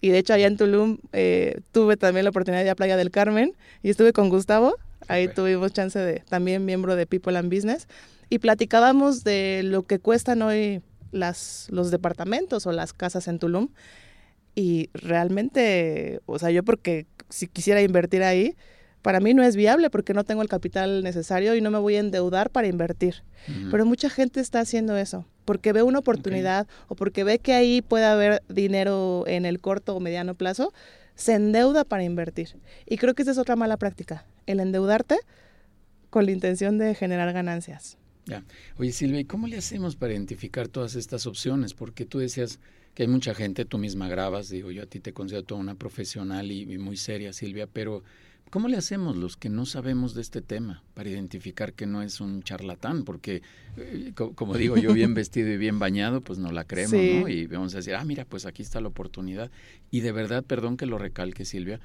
y 0.00 0.10
de 0.10 0.18
hecho 0.18 0.34
allá 0.34 0.46
en 0.46 0.56
Tulum 0.56 0.98
eh, 1.12 1.60
tuve 1.72 1.96
también 1.96 2.24
la 2.24 2.30
oportunidad 2.30 2.60
de 2.60 2.66
ir 2.66 2.70
a 2.70 2.74
Playa 2.74 2.96
del 2.96 3.10
Carmen 3.10 3.56
y 3.82 3.90
estuve 3.90 4.12
con 4.12 4.28
Gustavo 4.28 4.76
Ahí 5.10 5.28
tuvimos 5.28 5.72
chance 5.72 5.98
de, 5.98 6.22
también 6.28 6.64
miembro 6.64 6.96
de 6.96 7.06
People 7.06 7.36
and 7.36 7.52
Business, 7.52 7.88
y 8.28 8.38
platicábamos 8.38 9.24
de 9.24 9.62
lo 9.64 9.82
que 9.82 9.98
cuestan 9.98 10.42
hoy 10.42 10.82
las, 11.10 11.66
los 11.70 11.90
departamentos 11.90 12.66
o 12.66 12.72
las 12.72 12.92
casas 12.92 13.26
en 13.28 13.38
Tulum. 13.38 13.68
Y 14.54 14.90
realmente, 14.94 16.20
o 16.26 16.38
sea, 16.38 16.50
yo 16.50 16.62
porque 16.62 17.06
si 17.28 17.48
quisiera 17.48 17.82
invertir 17.82 18.22
ahí, 18.22 18.56
para 19.02 19.20
mí 19.20 19.34
no 19.34 19.42
es 19.42 19.56
viable 19.56 19.90
porque 19.90 20.14
no 20.14 20.24
tengo 20.24 20.42
el 20.42 20.48
capital 20.48 21.02
necesario 21.02 21.54
y 21.54 21.60
no 21.60 21.70
me 21.70 21.78
voy 21.78 21.96
a 21.96 22.00
endeudar 22.00 22.50
para 22.50 22.68
invertir. 22.68 23.22
Pero 23.70 23.86
mucha 23.86 24.10
gente 24.10 24.40
está 24.40 24.60
haciendo 24.60 24.96
eso 24.96 25.24
porque 25.44 25.72
ve 25.72 25.82
una 25.82 25.98
oportunidad 25.98 26.68
o 26.86 26.94
porque 26.94 27.24
ve 27.24 27.38
que 27.38 27.54
ahí 27.54 27.82
puede 27.82 28.04
haber 28.04 28.42
dinero 28.48 29.24
en 29.26 29.46
el 29.46 29.60
corto 29.60 29.96
o 29.96 30.00
mediano 30.00 30.34
plazo 30.34 30.72
se 31.20 31.34
endeuda 31.34 31.84
para 31.84 32.02
invertir. 32.02 32.56
Y 32.86 32.96
creo 32.96 33.14
que 33.14 33.22
esa 33.22 33.32
es 33.32 33.38
otra 33.38 33.54
mala 33.54 33.76
práctica, 33.76 34.26
el 34.46 34.58
endeudarte 34.58 35.18
con 36.08 36.24
la 36.24 36.32
intención 36.32 36.78
de 36.78 36.94
generar 36.94 37.32
ganancias. 37.34 37.98
Ya. 38.24 38.42
Oye 38.78 38.90
Silvia, 38.90 39.20
¿y 39.20 39.26
cómo 39.26 39.46
le 39.46 39.58
hacemos 39.58 39.96
para 39.96 40.14
identificar 40.14 40.68
todas 40.68 40.94
estas 40.94 41.26
opciones? 41.26 41.74
Porque 41.74 42.06
tú 42.06 42.18
decías 42.20 42.58
que 42.94 43.02
hay 43.02 43.08
mucha 43.08 43.34
gente, 43.34 43.66
tú 43.66 43.76
misma 43.76 44.08
grabas, 44.08 44.48
digo, 44.48 44.70
yo 44.70 44.84
a 44.84 44.86
ti 44.86 44.98
te 45.00 45.12
considero 45.12 45.44
toda 45.44 45.60
una 45.60 45.74
profesional 45.74 46.50
y 46.50 46.78
muy 46.78 46.96
seria, 46.96 47.34
Silvia, 47.34 47.66
pero 47.66 48.02
¿Cómo 48.50 48.66
le 48.66 48.76
hacemos 48.76 49.16
los 49.16 49.36
que 49.36 49.48
no 49.48 49.64
sabemos 49.64 50.12
de 50.12 50.22
este 50.22 50.42
tema 50.42 50.82
para 50.94 51.08
identificar 51.08 51.72
que 51.72 51.86
no 51.86 52.02
es 52.02 52.20
un 52.20 52.42
charlatán? 52.42 53.04
Porque, 53.04 53.42
eh, 53.76 54.12
como 54.14 54.56
digo, 54.56 54.76
yo 54.76 54.92
bien 54.92 55.14
vestido 55.14 55.50
y 55.50 55.56
bien 55.56 55.78
bañado, 55.78 56.20
pues 56.20 56.40
no 56.40 56.50
la 56.50 56.64
creemos, 56.64 56.94
¿no? 56.94 57.28
Y 57.28 57.46
vamos 57.46 57.74
a 57.74 57.76
decir, 57.76 57.94
ah, 57.94 58.04
mira, 58.04 58.24
pues 58.24 58.46
aquí 58.46 58.62
está 58.62 58.80
la 58.80 58.88
oportunidad. 58.88 59.52
Y 59.92 60.00
de 60.00 60.10
verdad, 60.10 60.42
perdón 60.42 60.76
que 60.76 60.86
lo 60.86 60.98
recalque, 60.98 61.44
Silvia, 61.44 61.78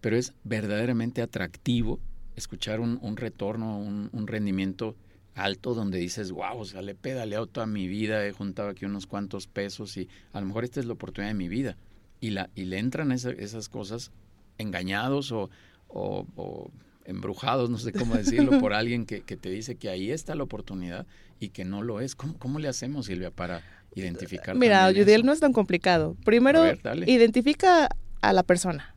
pero 0.00 0.16
es 0.16 0.32
verdaderamente 0.44 1.22
atractivo 1.22 1.98
escuchar 2.36 2.78
un, 2.78 3.16
retorno, 3.16 3.78
un, 3.78 4.26
rendimiento 4.28 4.94
alto 5.34 5.74
donde 5.74 5.98
dices, 5.98 6.30
wow, 6.30 6.56
o 6.56 6.64
sea, 6.64 6.82
le 6.82 6.92
he 6.92 6.94
pedaleado 6.94 7.48
toda 7.48 7.66
mi 7.66 7.88
vida, 7.88 8.24
he 8.24 8.30
juntado 8.30 8.68
aquí 8.68 8.84
unos 8.84 9.08
cuantos 9.08 9.48
pesos 9.48 9.96
y 9.96 10.08
a 10.32 10.40
lo 10.40 10.46
mejor 10.46 10.62
esta 10.62 10.78
es 10.78 10.86
la 10.86 10.92
oportunidad 10.92 11.30
de 11.30 11.38
mi 11.38 11.48
vida. 11.48 11.76
Y, 12.20 12.30
la, 12.30 12.48
y 12.54 12.66
le 12.66 12.78
entran 12.78 13.10
esas 13.10 13.68
cosas 13.68 14.12
engañados 14.58 15.32
o 15.32 15.50
o, 15.92 16.70
embrujados, 17.04 17.68
no 17.68 17.78
sé 17.78 17.92
cómo 17.92 18.14
decirlo, 18.14 18.58
por 18.60 18.72
alguien 18.74 19.06
que, 19.06 19.20
te 19.20 19.50
dice 19.50 19.76
que 19.76 19.88
ahí 19.88 20.10
está 20.10 20.34
la 20.34 20.44
oportunidad 20.44 21.06
y 21.40 21.48
que 21.50 21.64
no 21.64 21.82
lo 21.82 22.00
es. 22.00 22.14
¿Cómo, 22.14 22.58
le 22.58 22.68
hacemos, 22.68 23.06
Silvia, 23.06 23.30
para 23.30 23.62
identificar? 23.94 24.54
Mira, 24.54 24.88
Judiel, 24.88 25.24
no 25.24 25.32
es 25.32 25.40
tan 25.40 25.52
complicado. 25.52 26.16
Primero, 26.24 26.64
identifica 27.06 27.88
a 28.20 28.32
la 28.32 28.42
persona. 28.42 28.94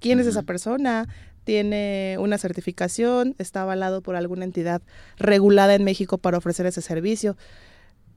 ¿Quién 0.00 0.20
es 0.20 0.26
esa 0.26 0.42
persona? 0.42 1.08
¿Tiene 1.44 2.16
una 2.18 2.38
certificación? 2.38 3.34
¿Está 3.38 3.62
avalado 3.62 4.00
por 4.00 4.16
alguna 4.16 4.44
entidad 4.44 4.82
regulada 5.18 5.74
en 5.74 5.84
México 5.84 6.18
para 6.18 6.38
ofrecer 6.38 6.66
ese 6.66 6.82
servicio? 6.82 7.36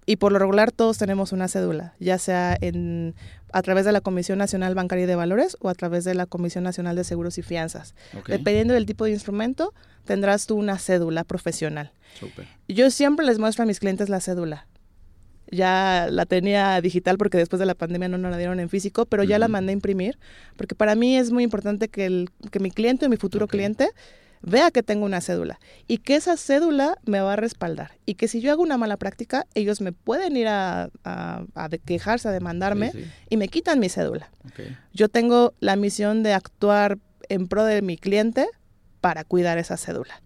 y 0.10 0.16
por 0.16 0.32
lo 0.32 0.40
regular 0.40 0.72
todos 0.72 0.98
tenemos 0.98 1.34
una 1.34 1.50
cédula, 1.50 1.94
ya 2.00 2.18
sea 2.18 2.58
en, 2.62 3.14
a 3.52 3.62
través 3.62 3.86
de 3.86 3.92
la 3.92 4.02
Comisión 4.02 4.38
Nacional 4.38 4.76
Bancaria 4.76 5.08
de 5.08 5.16
Valores 5.16 5.58
o 5.62 5.70
a 5.70 5.74
través 5.74 6.04
de 6.04 6.14
la 6.14 6.26
Comisión 6.26 6.64
Nacional 6.64 6.96
de 6.96 7.04
Seguros 7.04 7.38
y 7.38 7.42
Fianzas. 7.42 7.96
Dependiendo 8.28 8.74
del 8.74 8.86
tipo 8.86 9.06
de 9.06 9.12
instrumento, 9.12 9.74
tendrás 10.06 10.48
tú 10.48 10.56
una 10.56 10.78
cédula 10.78 11.24
profesional. 11.24 11.92
Yo 12.68 12.90
siempre 12.90 13.26
les 13.26 13.40
muestro 13.40 13.64
a 13.64 13.66
mis 13.66 13.80
clientes 13.80 14.10
la 14.10 14.20
cédula. 14.20 14.68
Ya 15.50 16.08
la 16.12 16.26
tenía 16.26 16.82
digital 16.82 17.18
porque 17.18 17.38
después 17.38 17.60
de 17.60 17.66
la 17.66 17.76
pandemia 17.76 18.10
no 18.10 18.18
nos 18.18 18.32
la 18.32 18.38
dieron 18.38 18.60
en 18.60 18.68
físico, 18.68 19.06
pero 19.06 19.24
ya 19.24 19.40
la 19.40 19.48
mandé 19.48 19.72
a 19.72 19.74
imprimir, 19.74 20.20
porque 20.58 20.76
para 20.76 20.96
mí 20.96 21.18
es 21.18 21.32
muy 21.32 21.44
importante 21.44 21.88
que, 21.88 22.06
el, 22.06 22.30
que 22.52 22.60
mi 22.60 22.70
cliente 22.70 23.06
o 23.06 23.10
mi 23.10 23.16
futuro 23.16 23.48
cliente 23.48 23.92
vea 24.42 24.72
que 24.72 24.84
tengo 24.84 25.06
una 25.06 25.22
cédula 25.22 25.60
y 25.88 26.00
que 26.00 26.16
esa 26.16 26.38
cédula 26.38 26.98
me 27.06 27.22
va 27.22 27.34
a 27.34 27.36
respaldar 27.36 27.92
y 28.06 28.16
que 28.16 28.28
si 28.28 28.42
yo 28.42 28.52
hago 28.52 28.64
una 28.64 28.78
mala 28.78 28.98
práctica, 28.98 29.46
ellos 29.54 29.82
me 29.82 29.92
pueden 29.92 30.38
ir 30.38 30.48
a, 30.48 30.90
quejarse, 31.86 32.28
a 32.28 32.32
demandarme 32.32 32.92
y 33.30 33.38
me 33.38 33.48
quitan 33.48 33.80
mi 33.80 33.90
cédula. 33.90 34.30
Yo 34.94 35.10
tengo 35.10 35.54
la 35.60 35.76
misión 35.76 36.24
de 36.24 36.34
actuar 36.34 36.98
en 37.30 37.48
pro 37.48 37.64
de 37.66 37.82
mi 37.82 37.98
cliente 37.98 38.48
para 39.02 39.24
cuidar 39.24 39.58
esa 39.58 39.78
cédula. 39.78 40.22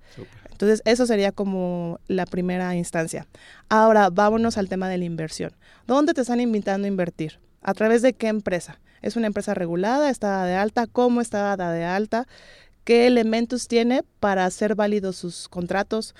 Entonces, 0.61 0.83
eso 0.85 1.07
sería 1.07 1.31
como 1.31 1.99
la 2.07 2.27
primera 2.27 2.75
instancia. 2.75 3.25
Ahora, 3.67 4.11
vámonos 4.11 4.59
al 4.59 4.69
tema 4.69 4.89
de 4.89 4.99
la 4.99 5.05
inversión. 5.05 5.53
¿Dónde 5.87 6.13
te 6.13 6.21
están 6.21 6.39
invitando 6.39 6.85
a 6.85 6.87
invertir? 6.87 7.39
¿A 7.63 7.73
través 7.73 8.03
de 8.03 8.13
qué 8.13 8.27
empresa? 8.27 8.79
¿Es 9.01 9.15
una 9.15 9.25
empresa 9.25 9.55
regulada? 9.55 10.11
¿Está 10.11 10.45
de 10.45 10.55
alta? 10.55 10.85
¿Cómo 10.85 11.19
está 11.19 11.39
dada 11.41 11.71
de 11.71 11.83
alta? 11.83 12.27
¿Qué 12.83 13.07
elementos 13.07 13.67
tiene 13.67 14.03
para 14.19 14.45
hacer 14.45 14.75
válidos 14.75 15.15
sus 15.15 15.47
contratos? 15.47 16.15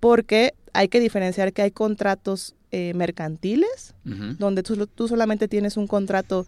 Porque 0.00 0.54
hay 0.72 0.88
que 0.88 1.00
diferenciar 1.00 1.52
que 1.52 1.62
hay 1.62 1.70
contratos 1.70 2.54
eh, 2.70 2.92
mercantiles, 2.94 3.94
donde 4.04 4.62
tú, 4.62 4.86
tú, 4.86 5.08
solamente 5.08 5.48
tienes 5.48 5.76
un 5.76 5.86
contrato 5.86 6.46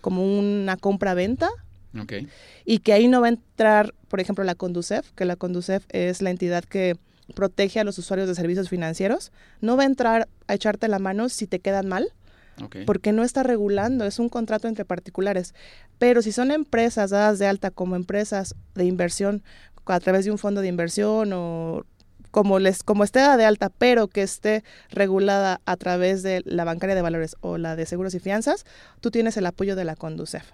como 0.00 0.38
una 0.38 0.76
compra-venta. 0.76 1.48
Y 2.64 2.78
que 2.80 2.92
ahí 2.92 3.08
no 3.08 3.20
va 3.20 3.26
a 3.28 3.30
entrar, 3.30 3.94
por 4.08 4.20
ejemplo, 4.20 4.44
la 4.44 4.54
Conducef, 4.54 5.10
que 5.12 5.24
la 5.24 5.36
Conducef 5.36 5.84
es 5.88 6.22
la 6.22 6.30
entidad 6.30 6.64
que 6.64 6.96
protege 7.34 7.80
a 7.80 7.84
los 7.84 7.98
usuarios 7.98 8.28
de 8.28 8.34
servicios 8.34 8.68
financieros. 8.68 9.32
No 9.60 9.76
va 9.76 9.84
a 9.84 9.86
entrar 9.86 10.28
a 10.46 10.54
echarte 10.54 10.88
la 10.88 10.98
mano 10.98 11.28
si 11.28 11.46
te 11.46 11.60
quedan 11.60 11.88
mal. 11.88 12.12
Porque 12.86 13.12
no 13.12 13.22
está 13.22 13.42
regulando, 13.42 14.04
es 14.04 14.18
un 14.18 14.28
contrato 14.28 14.68
entre 14.68 14.84
particulares. 14.84 15.54
Pero 15.98 16.22
si 16.22 16.32
son 16.32 16.50
empresas 16.50 17.10
dadas 17.10 17.38
de 17.38 17.46
alta 17.46 17.70
como 17.70 17.96
empresas 17.96 18.54
de 18.74 18.84
inversión 18.84 19.42
a 19.86 20.00
través 20.00 20.24
de 20.24 20.30
un 20.30 20.38
fondo 20.38 20.60
de 20.60 20.68
inversión 20.68 21.32
o 21.32 21.84
como 22.30 22.58
les 22.58 22.82
como 22.82 23.04
esté 23.04 23.20
de 23.20 23.44
alta, 23.44 23.70
pero 23.70 24.08
que 24.08 24.22
esté 24.22 24.62
regulada 24.90 25.60
a 25.64 25.76
través 25.76 26.22
de 26.22 26.42
la 26.44 26.64
bancaria 26.64 26.94
de 26.94 27.02
valores 27.02 27.36
o 27.40 27.58
la 27.58 27.74
de 27.74 27.86
seguros 27.86 28.14
y 28.14 28.20
fianzas, 28.20 28.64
tú 29.00 29.10
tienes 29.10 29.36
el 29.36 29.46
apoyo 29.46 29.76
de 29.76 29.84
la 29.84 29.96
Conducef. 29.96 30.52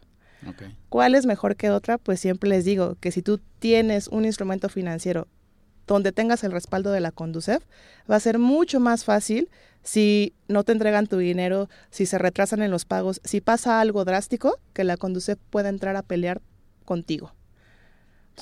¿Cuál 0.90 1.14
es 1.14 1.24
mejor 1.24 1.56
que 1.56 1.70
otra? 1.70 1.96
Pues 1.96 2.20
siempre 2.20 2.50
les 2.50 2.64
digo 2.64 2.96
que 3.00 3.10
si 3.10 3.22
tú 3.22 3.40
tienes 3.58 4.08
un 4.08 4.26
instrumento 4.26 4.68
financiero 4.68 5.26
donde 5.86 6.12
tengas 6.12 6.44
el 6.44 6.52
respaldo 6.52 6.92
de 6.92 7.00
la 7.00 7.12
Conducef, 7.12 7.62
va 8.10 8.16
a 8.16 8.20
ser 8.20 8.38
mucho 8.38 8.78
más 8.78 9.04
fácil 9.04 9.50
si 9.84 10.34
no 10.48 10.64
te 10.64 10.72
entregan 10.72 11.06
tu 11.06 11.18
dinero, 11.18 11.68
si 11.90 12.06
se 12.06 12.18
retrasan 12.18 12.62
en 12.62 12.72
los 12.72 12.84
pagos, 12.84 13.20
si 13.22 13.40
pasa 13.40 13.80
algo 13.80 14.04
drástico, 14.04 14.58
que 14.72 14.82
la 14.82 14.96
Conducef 14.96 15.38
pueda 15.50 15.68
entrar 15.68 15.94
a 15.94 16.02
pelear 16.02 16.42
contigo. 16.84 17.32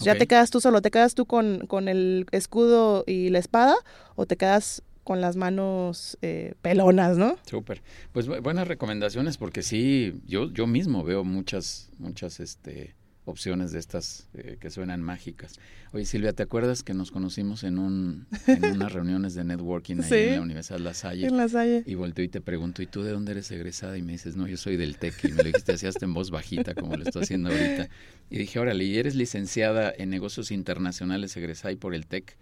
Ya 0.01 0.17
te 0.17 0.27
quedas 0.27 0.51
tú 0.51 0.61
solo, 0.61 0.81
te 0.81 0.91
quedas 0.91 1.15
tú 1.15 1.27
con, 1.27 1.67
con, 1.67 1.87
el 1.87 2.27
escudo 2.31 3.05
y 3.07 3.29
la 3.29 3.39
espada 3.39 3.75
o 4.17 4.25
te 4.25 4.39
quedas 4.39 4.83
con 5.05 5.21
las 5.21 5.37
manos 5.37 6.17
eh, 6.23 6.55
pelonas, 6.63 7.19
¿no? 7.19 7.37
Súper. 7.45 7.83
Pues 8.13 8.27
buenas 8.27 8.69
recomendaciones 8.69 9.37
porque 9.37 9.63
sí, 9.63 10.23
yo, 10.27 10.51
yo 10.51 10.67
mismo 10.67 11.05
veo 11.05 11.25
muchas, 11.25 11.91
muchas, 11.99 12.41
este, 12.41 12.95
opciones 13.25 13.73
de 13.73 13.79
estas 13.79 14.29
eh, 14.35 14.57
que 14.61 14.71
suenan 14.71 15.03
mágicas. 15.03 15.59
Oye, 15.93 16.05
Silvia, 16.05 16.33
¿te 16.33 16.43
acuerdas 16.43 16.83
que 16.83 16.95
nos 16.95 17.11
conocimos 17.11 17.63
en, 17.63 17.79
un, 17.79 18.27
en 18.47 18.65
unas 18.73 18.93
reuniones 18.93 19.35
de 19.35 19.45
networking 19.45 19.97
ahí 20.03 20.29
en 20.29 20.37
la 20.37 20.43
Universidad 20.43 20.81
La 20.81 20.95
Salle? 20.95 21.27
En 21.27 21.37
La 21.37 21.49
Salle. 21.49 21.85
Y 21.87 21.95
volteo 21.95 22.25
y 22.25 22.29
te 22.29 22.41
pregunto, 22.41 22.83
¿y 22.83 22.87
tú 22.87 23.03
de 23.03 23.13
dónde 23.13 23.33
eres 23.33 23.51
egresada? 23.51 23.97
Y 23.97 24.03
me 24.03 24.13
dices, 24.13 24.37
no, 24.37 24.47
yo 24.47 24.57
soy 24.57 24.77
del 24.77 24.97
TEC. 24.97 25.25
Y 25.25 25.29
me 25.29 25.39
lo 25.39 25.45
dijiste 25.45 25.73
así 25.73 25.87
hasta 25.87 26.05
en 26.05 26.15
voz 26.15 26.31
bajita, 26.31 26.75
como 26.75 26.97
lo 26.97 27.05
estoy 27.05 27.23
haciendo 27.23 27.51
ahorita. 27.51 27.89
Y 28.31 28.39
dije, 28.39 28.59
órale, 28.59 28.85
¿y 28.85 28.97
eres 28.97 29.15
licenciada 29.15 29.93
en 29.97 30.11
negocios 30.11 30.51
internacionales 30.51 31.37
egresada 31.37 31.73
y 31.73 31.77
por 31.77 31.95
el 31.95 32.07
TEC? 32.07 32.37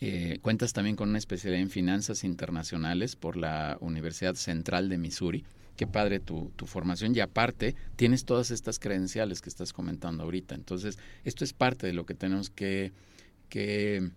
Eh, 0.00 0.38
cuentas 0.40 0.72
también 0.72 0.96
con 0.96 1.10
una 1.10 1.18
especialidad 1.18 1.60
en 1.60 1.70
finanzas 1.70 2.24
internacionales 2.24 3.16
por 3.16 3.36
la 3.36 3.76
Universidad 3.80 4.34
Central 4.34 4.88
de 4.88 4.98
Missouri 4.98 5.44
qué 5.80 5.86
padre 5.86 6.20
tu, 6.20 6.52
tu, 6.56 6.66
formación 6.66 7.16
y 7.16 7.20
aparte 7.20 7.74
tienes 7.96 8.26
todas 8.26 8.50
estas 8.50 8.78
credenciales 8.78 9.40
que 9.40 9.48
estás 9.48 9.72
comentando 9.72 10.24
ahorita. 10.24 10.54
Entonces, 10.54 10.98
esto 11.24 11.42
es 11.42 11.54
parte 11.54 11.86
de 11.86 11.94
lo 11.94 12.04
que 12.04 12.12
tenemos 12.12 12.50
que, 12.50 12.92
que 13.48 14.10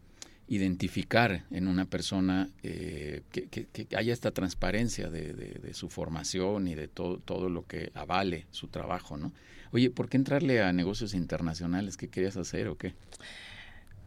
identificar 0.49 1.45
en 1.51 1.69
una 1.69 1.85
persona, 1.85 2.49
eh, 2.63 3.21
que, 3.31 3.47
que, 3.47 3.87
haya 3.95 4.11
esta 4.11 4.31
transparencia 4.31 5.09
de, 5.09 5.31
de, 5.31 5.73
su 5.73 5.87
formación 5.87 6.67
y 6.67 6.75
de 6.75 6.89
todo, 6.89 7.19
todo 7.19 7.47
lo 7.47 7.65
que 7.65 7.91
avale 7.93 8.45
su 8.51 8.67
trabajo, 8.67 9.15
¿no? 9.15 9.31
Oye, 9.71 9.89
¿por 9.89 10.09
qué 10.09 10.17
entrarle 10.17 10.61
a 10.61 10.73
negocios 10.73 11.13
internacionales? 11.13 11.95
¿Qué 11.95 12.09
querías 12.09 12.35
hacer 12.35 12.67
o 12.67 12.77
qué? 12.77 12.93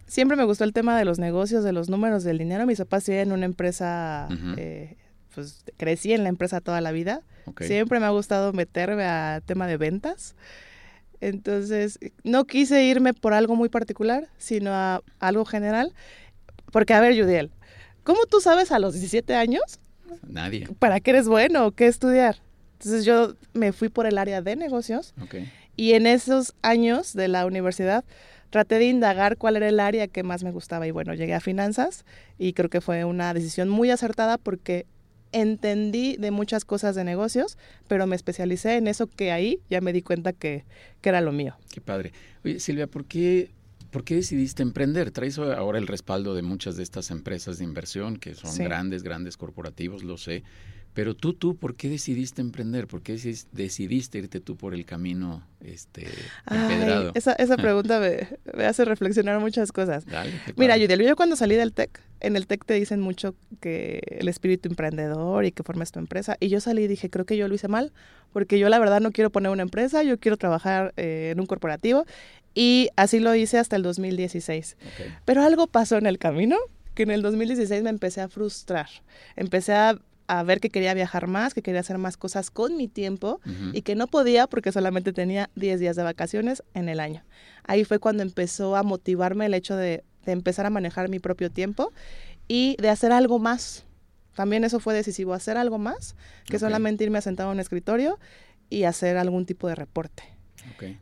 Siempre 0.06 0.36
me 0.36 0.44
gustó 0.44 0.64
el 0.64 0.72
tema 0.72 0.96
de 0.98 1.04
los 1.04 1.18
negocios, 1.18 1.64
de 1.64 1.72
los 1.72 1.88
números, 1.88 2.24
del 2.24 2.38
dinero. 2.38 2.66
Mis 2.66 2.78
papás 2.78 3.04
tienen 3.04 3.32
una 3.32 3.44
empresa 3.44 4.28
pues 5.36 5.64
crecí 5.76 6.14
en 6.14 6.22
la 6.22 6.30
empresa 6.30 6.62
toda 6.62 6.80
la 6.80 6.92
vida. 6.92 7.22
Siempre 7.60 8.00
me 8.00 8.06
ha 8.06 8.10
gustado 8.10 8.54
meterme 8.54 9.04
a 9.04 9.42
tema 9.44 9.66
de 9.66 9.76
ventas. 9.76 10.34
Entonces, 11.20 11.98
no 12.24 12.46
quise 12.46 12.84
irme 12.84 13.12
por 13.12 13.34
algo 13.34 13.54
muy 13.54 13.68
particular, 13.68 14.28
sino 14.38 14.72
a 14.72 15.02
algo 15.20 15.44
general. 15.44 15.92
Porque, 16.72 16.94
a 16.94 17.00
ver, 17.00 17.20
Judiel, 17.20 17.50
¿cómo 18.02 18.24
tú 18.24 18.40
sabes 18.40 18.72
a 18.72 18.78
los 18.78 18.94
17 18.94 19.34
años? 19.34 19.62
Nadie. 20.26 20.68
¿Para 20.78 21.00
qué 21.00 21.10
eres 21.10 21.28
bueno 21.28 21.66
o 21.66 21.72
qué 21.72 21.86
estudiar? 21.86 22.38
Entonces 22.78 23.04
yo 23.04 23.34
me 23.52 23.72
fui 23.72 23.90
por 23.90 24.06
el 24.06 24.16
área 24.18 24.40
de 24.40 24.56
negocios 24.56 25.14
y 25.76 25.92
en 25.92 26.06
esos 26.06 26.54
años 26.62 27.12
de 27.12 27.28
la 27.28 27.44
universidad 27.44 28.04
traté 28.56 28.78
de 28.78 28.86
indagar 28.86 29.36
cuál 29.36 29.56
era 29.56 29.68
el 29.68 29.78
área 29.78 30.08
que 30.08 30.22
más 30.22 30.42
me 30.42 30.50
gustaba 30.50 30.86
y 30.86 30.90
bueno, 30.90 31.12
llegué 31.12 31.34
a 31.34 31.40
finanzas 31.40 32.06
y 32.38 32.54
creo 32.54 32.70
que 32.70 32.80
fue 32.80 33.04
una 33.04 33.34
decisión 33.34 33.68
muy 33.68 33.90
acertada 33.90 34.38
porque 34.38 34.86
entendí 35.30 36.16
de 36.16 36.30
muchas 36.30 36.64
cosas 36.64 36.94
de 36.94 37.04
negocios, 37.04 37.58
pero 37.86 38.06
me 38.06 38.16
especialicé 38.16 38.76
en 38.76 38.88
eso 38.88 39.08
que 39.08 39.30
ahí 39.30 39.60
ya 39.68 39.82
me 39.82 39.92
di 39.92 40.00
cuenta 40.00 40.32
que, 40.32 40.64
que 41.02 41.10
era 41.10 41.20
lo 41.20 41.32
mío. 41.32 41.54
Qué 41.70 41.82
padre. 41.82 42.14
Oye, 42.46 42.58
Silvia, 42.58 42.86
¿por 42.86 43.04
qué, 43.04 43.50
¿por 43.90 44.04
qué 44.04 44.14
decidiste 44.14 44.62
emprender? 44.62 45.10
Traes 45.10 45.36
ahora 45.36 45.76
el 45.78 45.86
respaldo 45.86 46.34
de 46.34 46.40
muchas 46.40 46.78
de 46.78 46.82
estas 46.82 47.10
empresas 47.10 47.58
de 47.58 47.64
inversión 47.64 48.16
que 48.16 48.34
son 48.34 48.56
grandes, 48.56 49.02
grandes 49.02 49.36
corporativos, 49.36 50.02
lo 50.02 50.16
sé. 50.16 50.44
Pero 50.96 51.14
tú, 51.14 51.34
tú, 51.34 51.58
¿por 51.58 51.76
qué 51.76 51.90
decidiste 51.90 52.40
emprender? 52.40 52.86
¿Por 52.86 53.02
qué 53.02 53.20
decidiste 53.52 54.16
irte 54.16 54.40
tú 54.40 54.56
por 54.56 54.72
el 54.72 54.86
camino 54.86 55.46
este, 55.60 56.06
empedrado? 56.50 57.12
esa, 57.14 57.34
esa 57.34 57.56
pregunta 57.58 58.00
me, 58.00 58.64
hace 58.64 58.86
reflexionar 58.86 59.38
muchas 59.38 59.72
cosas. 59.72 60.06
Mira, 60.56 60.78
Yudiel, 60.78 61.02
yo 61.02 61.14
cuando 61.14 61.36
salí 61.36 61.54
del 61.54 61.74
TEC, 61.74 62.00
en 62.20 62.34
el 62.34 62.46
TEC 62.46 62.64
te 62.64 62.72
dicen 62.72 63.02
mucho 63.02 63.34
que 63.60 64.00
el 64.08 64.26
espíritu 64.28 64.70
emprendedor 64.70 65.44
y 65.44 65.52
que 65.52 65.62
formes 65.62 65.92
tu 65.92 65.98
empresa. 65.98 66.38
Y 66.40 66.48
yo 66.48 66.60
salí 66.60 66.84
y 66.84 66.88
dije, 66.88 67.10
creo 67.10 67.26
que 67.26 67.36
yo 67.36 67.46
lo 67.46 67.54
hice 67.54 67.68
mal, 67.68 67.92
porque 68.32 68.58
yo 68.58 68.70
la 68.70 68.78
verdad 68.78 69.02
no 69.02 69.12
quiero 69.12 69.28
poner 69.28 69.52
una 69.52 69.64
empresa, 69.64 70.02
yo 70.02 70.18
quiero 70.18 70.38
trabajar 70.38 70.94
eh, 70.96 71.28
en 71.30 71.40
un 71.40 71.46
corporativo. 71.46 72.06
Y 72.54 72.88
así 72.96 73.20
lo 73.20 73.34
hice 73.34 73.58
hasta 73.58 73.76
el 73.76 73.82
2016. 73.82 74.78
Pero 75.26 75.42
algo 75.42 75.66
pasó 75.66 75.98
en 75.98 76.06
el 76.06 76.18
camino 76.18 76.56
que 76.94 77.02
en 77.02 77.10
el 77.10 77.20
2016 77.20 77.82
me 77.82 77.90
empecé 77.90 78.22
a 78.22 78.30
frustrar. 78.30 78.88
Empecé 79.36 79.74
a 79.74 79.98
a 80.28 80.42
ver 80.42 80.60
que 80.60 80.70
quería 80.70 80.94
viajar 80.94 81.26
más, 81.26 81.54
que 81.54 81.62
quería 81.62 81.80
hacer 81.80 81.98
más 81.98 82.16
cosas 82.16 82.50
con 82.50 82.76
mi 82.76 82.88
tiempo 82.88 83.40
y 83.72 83.82
que 83.82 83.94
no 83.94 84.06
podía 84.06 84.46
porque 84.46 84.72
solamente 84.72 85.12
tenía 85.12 85.50
10 85.54 85.80
días 85.80 85.96
de 85.96 86.02
vacaciones 86.02 86.62
en 86.74 86.88
el 86.88 87.00
año. 87.00 87.22
Ahí 87.64 87.84
fue 87.84 87.98
cuando 87.98 88.22
empezó 88.22 88.76
a 88.76 88.82
motivarme 88.82 89.46
el 89.46 89.54
hecho 89.54 89.76
de, 89.76 90.04
empezar 90.26 90.66
a 90.66 90.70
manejar 90.70 91.08
mi 91.08 91.20
propio 91.20 91.50
tiempo 91.50 91.92
y 92.48 92.76
de 92.80 92.90
hacer 92.90 93.12
algo 93.12 93.38
más. 93.38 93.84
También 94.34 94.64
eso 94.64 94.80
fue 94.80 94.94
decisivo, 94.94 95.34
hacer 95.34 95.56
algo 95.56 95.78
más 95.78 96.16
que 96.44 96.58
solamente 96.58 97.04
irme 97.04 97.18
a 97.18 97.22
sentar 97.22 97.46
a 97.46 97.50
un 97.50 97.60
escritorio 97.60 98.18
y 98.68 98.84
hacer 98.84 99.16
algún 99.16 99.46
tipo 99.46 99.68
de 99.68 99.74
reporte. 99.74 100.24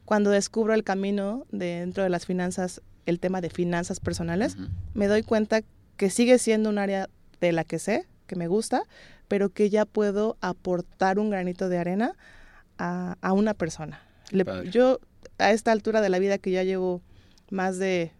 Cuando 0.05 0.31
descubro 0.31 0.75
el 0.75 0.85
camino 0.85 1.47
dentro 1.51 2.05
de 2.05 2.11
las 2.11 2.27
finanzas, 2.27 2.83
el 3.07 3.19
tema 3.19 3.41
de 3.41 3.51
finanzas 3.51 3.99
personales, 3.99 4.57
me 4.93 5.07
doy 5.07 5.23
cuenta 5.23 5.63
que 5.97 6.11
sigue 6.11 6.39
siendo 6.39 6.69
un 6.69 6.79
área 6.79 7.09
de 7.41 7.53
la 7.53 7.65
que 7.65 7.79
sé, 7.79 8.07
que 8.27 8.37
me 8.37 8.47
gusta, 8.47 8.83
pero 9.29 9.51
que 9.51 9.71
ya 9.71 9.85
puedo 9.85 10.37
aportar 10.41 11.19
un 11.19 11.31
granito 11.31 11.69
de 11.69 11.79
arena 11.79 12.15
a, 12.79 13.17
a 13.21 13.33
una 13.33 13.55
persona. 13.55 14.03
yo 14.71 15.01
a 15.39 15.53
esta 15.53 15.73
altura 15.73 16.01
de 16.01 16.09
la 16.09 16.19
vida 16.19 16.39
que 16.39 16.51
ya 16.51 16.63
llevo 16.63 17.03
más 17.51 17.79
de, 17.79 18.13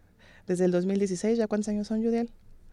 desde 0.47 0.65
el 0.65 0.71
2016, 0.71 1.37
¿ya 1.37 1.47
cuántos 1.47 1.69
años 1.69 1.87
son, 1.87 2.03
Judiel? 2.03 2.29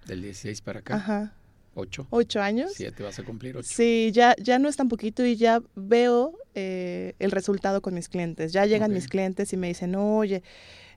Del 0.07 0.23
16 0.23 0.61
para 0.63 0.81
acá. 0.81 0.97
Ajá. 0.97 1.35
¿Ocho? 1.75 2.07
¿Ocho 2.11 2.43
años? 2.43 2.73
Siete, 2.75 3.03
vas 3.03 3.19
a 3.19 3.23
cumplir 3.23 3.57
ocho. 3.57 3.69
Sí, 3.71 4.11
ya, 4.13 4.35
ya 4.39 4.59
no 4.59 4.69
es 4.69 4.77
tan 4.77 4.89
poquito 4.89 5.25
y 5.25 5.37
ya 5.37 5.63
veo 5.75 6.37
eh, 6.55 7.15
el 7.19 7.31
resultado 7.31 7.81
con 7.81 7.95
mis 7.95 8.11
clientes. 8.11 8.53
Ya 8.53 8.67
llegan 8.67 8.93
mis 8.93 9.09
clientes 9.09 9.53
y 9.55 9.57
me 9.57 9.69
dicen, 9.69 9.95
oye, 9.95 10.43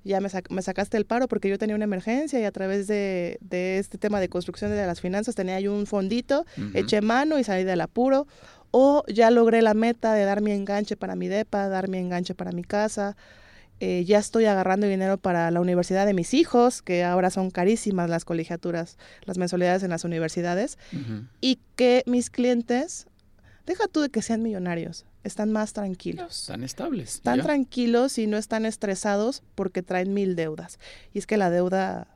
ya 0.05 0.21
me, 0.21 0.29
me, 0.49 0.61
sacaste 0.61 0.97
el 0.97 1.05
paro 1.05 1.27
porque 1.27 1.49
yo 1.49 1.57
tenía 1.57 1.75
una 1.75 1.85
emergencia 1.85 2.39
y 2.39 2.45
a 2.45 2.51
través 2.51 2.87
de, 2.87 3.37
de 3.41 3.79
este 3.79 3.97
tema 3.97 4.19
de 4.19 4.29
construcción 4.29 4.71
de 4.71 4.85
las 4.85 5.01
finanzas 5.01 5.33
tenía 5.33 5.59
yo 5.59 5.73
un 5.73 5.87
fondito, 5.87 6.45
eché 6.73 7.01
mano 7.01 7.39
y 7.39 7.43
salí 7.43 7.63
del 7.63 7.81
apuro. 7.81 8.27
O 8.77 9.03
ya 9.07 9.31
logré 9.31 9.61
la 9.61 9.73
meta 9.73 10.13
de 10.13 10.25
dar 10.25 10.41
mi 10.41 10.51
enganche 10.51 10.97
para 10.97 11.15
mi 11.15 11.27
DEPA, 11.29 11.69
dar 11.69 11.87
mi 11.87 11.97
enganche 11.97 12.35
para 12.35 12.51
mi 12.51 12.63
casa. 12.63 13.15
Eh, 13.79 14.03
ya 14.05 14.19
estoy 14.19 14.45
agarrando 14.45 14.85
dinero 14.87 15.17
para 15.17 15.49
la 15.49 15.59
universidad 15.59 16.05
de 16.05 16.13
mis 16.13 16.33
hijos, 16.33 16.81
que 16.81 17.03
ahora 17.03 17.29
son 17.29 17.51
carísimas 17.51 18.09
las 18.09 18.25
colegiaturas, 18.25 18.97
las 19.23 19.37
mensualidades 19.37 19.83
en 19.83 19.89
las 19.89 20.03
universidades. 20.03 20.77
Y 21.41 21.59
que 21.75 22.03
mis 22.05 22.29
clientes, 22.29 23.07
deja 23.65 23.87
tú 23.87 24.01
de 24.01 24.09
que 24.09 24.21
sean 24.21 24.43
millonarios, 24.43 25.05
están 25.25 25.51
más 25.51 25.73
tranquilos. 25.73 26.41
Están 26.41 26.63
estables. 26.63 27.15
Están 27.15 27.41
tranquilos 27.41 28.17
y 28.19 28.27
no 28.27 28.37
están 28.37 28.65
estresados 28.65 29.41
porque 29.55 29.81
traen 29.81 30.13
mil 30.13 30.35
deudas. 30.35 30.79
Y 31.13 31.19
es 31.19 31.25
que 31.25 31.35
la 31.35 31.49
deuda 31.49 32.07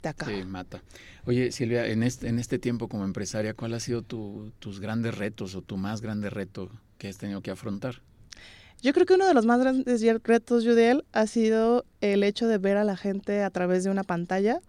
te 0.00 0.08
acaba. 0.08 0.32
Sí, 0.32 0.44
mata. 0.44 0.82
Oye, 1.26 1.50
Silvia, 1.50 1.86
en 1.86 2.04
este, 2.04 2.28
en 2.28 2.38
este 2.38 2.60
tiempo 2.60 2.88
como 2.88 3.04
empresaria, 3.04 3.54
¿cuál 3.54 3.74
ha 3.74 3.80
sido 3.80 4.02
tus 4.02 4.80
grandes 4.80 5.18
retos 5.18 5.56
o 5.56 5.62
tu 5.62 5.76
más 5.76 6.00
grande 6.00 6.30
reto 6.30 6.70
que 6.98 7.08
has 7.08 7.18
tenido 7.18 7.42
que 7.42 7.50
afrontar? 7.50 8.00
Yo 8.80 8.92
creo 8.92 9.06
que 9.06 9.14
uno 9.14 9.26
de 9.26 9.34
los 9.34 9.44
más 9.44 9.60
grandes 9.60 10.02
retos, 10.22 10.64
Judiel, 10.64 11.04
ha 11.12 11.26
sido 11.26 11.84
el 12.00 12.22
hecho 12.22 12.46
de 12.46 12.58
ver 12.58 12.76
a 12.76 12.84
la 12.84 12.96
gente 12.96 13.42
a 13.42 13.50
través 13.50 13.82
de 13.82 13.90
una 13.90 14.04
pantalla, 14.04 14.60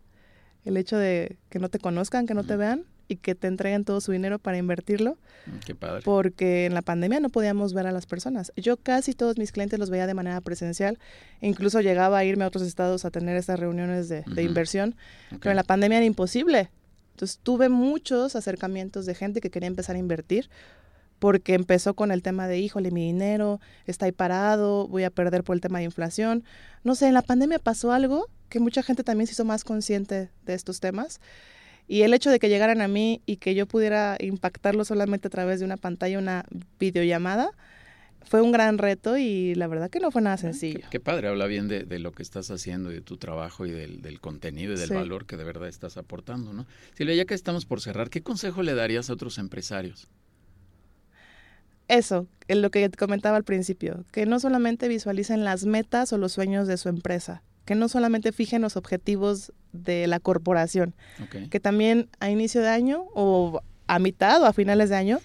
el 0.65 0.77
hecho 0.77 0.97
de 0.97 1.37
que 1.49 1.59
no 1.59 1.69
te 1.69 1.77
conozcan, 1.77 2.25
que 2.25 2.33
no 2.33 2.43
te 2.43 2.55
vean 2.55 2.85
y 3.07 3.17
que 3.17 3.35
te 3.35 3.47
entreguen 3.47 3.85
todo 3.85 4.01
su 4.01 4.11
dinero 4.11 4.39
para 4.39 4.57
invertirlo. 4.57 5.17
Mm, 5.45 5.59
qué 5.65 5.75
padre. 5.75 6.01
Porque 6.03 6.65
en 6.65 6.73
la 6.73 6.81
pandemia 6.81 7.19
no 7.19 7.29
podíamos 7.29 7.73
ver 7.73 7.87
a 7.87 7.91
las 7.91 8.05
personas. 8.05 8.51
Yo 8.55 8.77
casi 8.77 9.13
todos 9.13 9.37
mis 9.37 9.51
clientes 9.51 9.79
los 9.79 9.89
veía 9.89 10.07
de 10.07 10.13
manera 10.13 10.41
presencial. 10.41 10.99
incluso 11.41 11.81
llegaba 11.81 12.17
a 12.17 12.25
irme 12.25 12.43
a 12.43 12.47
otros 12.47 12.63
estados 12.63 13.05
a 13.05 13.11
tener 13.11 13.37
estas 13.37 13.59
reuniones 13.59 14.09
de, 14.09 14.23
inversión. 14.43 14.95
Pero 15.29 15.51
en 15.51 15.55
la 15.57 15.63
pandemia 15.63 15.97
era 15.97 16.05
imposible. 16.05 16.69
Entonces 17.11 17.39
tuve 17.43 17.69
muchos 17.69 18.35
acercamientos 18.35 19.05
de 19.05 19.15
gente 19.15 19.41
que 19.41 19.51
quería 19.51 19.67
empezar 19.67 19.95
a 19.95 19.99
invertir 19.99 20.49
porque 21.23 21.53
empezó 21.53 21.93
con 21.93 22.11
el 22.11 22.21
tema 22.21 22.49
de, 22.49 22.59
híjole, 22.59 22.91
mi 22.91 23.05
dinero 23.05 23.61
está 23.85 24.07
ahí 24.07 24.11
parado, 24.11 24.89
voy 24.89 25.05
a 25.05 25.09
perder 25.09 25.45
por 25.45 25.55
el 25.55 25.61
tema 25.61 25.77
de 25.77 25.85
inflación. 25.85 26.43
No 26.83 26.95
sé, 26.95 27.07
en 27.07 27.13
la 27.13 27.21
pandemia 27.21 27.59
pasó 27.59 27.93
algo 27.93 28.27
que 28.49 28.59
mucha 28.59 28.83
gente 28.83 29.05
también 29.05 29.27
se 29.27 29.31
hizo 29.31 29.45
más 29.45 29.63
consciente 29.63 30.29
de 30.45 30.53
estos 30.53 30.81
temas. 30.81 31.21
Y 31.87 32.01
el 32.01 32.13
hecho 32.13 32.29
de 32.29 32.39
que 32.39 32.49
llegaran 32.49 32.81
a 32.81 32.87
mí 32.87 33.21
y 33.25 33.37
que 33.37 33.55
yo 33.55 33.65
pudiera 33.65 34.17
impactarlo 34.19 34.85
solamente 34.85 35.27
a 35.27 35.31
través 35.31 35.59
de 35.59 35.65
una 35.65 35.77
pantalla, 35.77 36.17
una 36.17 36.45
videollamada, 36.79 37.51
fue 38.25 38.41
un 38.41 38.51
gran 38.51 38.77
reto 38.77 39.17
y 39.17 39.53
la 39.55 39.67
verdad 39.67 39.89
que 39.89 39.99
no 39.99 40.09
fue 40.09 40.21
nada 40.21 40.37
sencillo. 40.37 40.79
Qué, 40.89 40.99
padre, 40.99 41.27
habla 41.27 41.45
bien 41.45 41.67
de, 41.67 41.99
lo 41.99 42.13
que 42.13 42.23
estás 42.23 42.49
haciendo, 42.51 42.89
de 42.89 43.01
tu 43.01 43.17
trabajo 43.17 43.65
y 43.65 43.71
del, 43.71 44.19
contenido 44.21 44.73
y 44.73 44.79
del 44.79 44.89
valor 44.89 45.25
que 45.25 45.37
de 45.37 45.43
verdad 45.43 45.67
estás 45.67 45.97
aportando, 45.97 46.53
¿no? 46.53 46.65
Silvia, 46.93 47.15
ya 47.15 47.25
que 47.25 47.33
estamos 47.33 47.65
por 47.65 47.81
cerrar, 47.81 48.09
¿qué 48.09 48.23
consejo 48.23 48.63
le 48.63 48.73
darías 48.75 49.09
a 49.09 49.13
otros 49.13 49.37
empresarios? 49.37 50.07
eso, 51.87 52.27
es 52.47 52.57
lo 52.57 52.71
que 52.71 52.89
te 52.89 52.97
comentaba 52.97 53.37
al 53.37 53.43
principio, 53.43 54.05
que 54.11 54.25
no 54.25 54.39
solamente 54.39 54.87
visualicen 54.87 55.43
las 55.43 55.65
metas 55.65 56.13
o 56.13 56.17
los 56.17 56.31
sueños 56.31 56.67
de 56.67 56.77
su 56.77 56.89
empresa, 56.89 57.43
que 57.65 57.75
no 57.75 57.87
solamente 57.87 58.31
fijen 58.31 58.61
los 58.61 58.75
objetivos 58.77 59.53
de 59.71 60.07
la 60.07 60.19
corporación, 60.19 60.93
que 61.49 61.59
también 61.59 62.09
a 62.19 62.29
inicio 62.29 62.61
de 62.61 62.69
año 62.69 63.05
o 63.13 63.61
a 63.87 63.99
mitad 63.99 64.41
o 64.41 64.45
a 64.45 64.53
finales 64.53 64.89
de 64.89 64.95
año, 64.95 65.19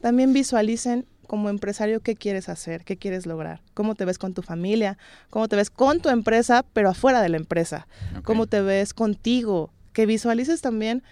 también 0.00 0.32
visualicen 0.32 1.06
como 1.26 1.48
empresario 1.48 2.00
qué 2.00 2.14
quieres 2.14 2.48
hacer, 2.48 2.84
qué 2.84 2.96
quieres 2.96 3.26
lograr, 3.26 3.62
cómo 3.74 3.94
te 3.94 4.04
ves 4.04 4.18
con 4.18 4.34
tu 4.34 4.42
familia, 4.42 4.98
cómo 5.30 5.48
te 5.48 5.56
ves 5.56 5.70
con 5.70 6.00
tu 6.00 6.08
empresa, 6.08 6.64
pero 6.72 6.90
afuera 6.90 7.22
de 7.22 7.30
la 7.30 7.38
empresa, 7.38 7.86
cómo 8.24 8.46
te 8.46 8.60
ves 8.60 8.92
contigo, 8.92 9.72
que 9.92 10.06
visualices 10.06 10.60
también 10.60 11.02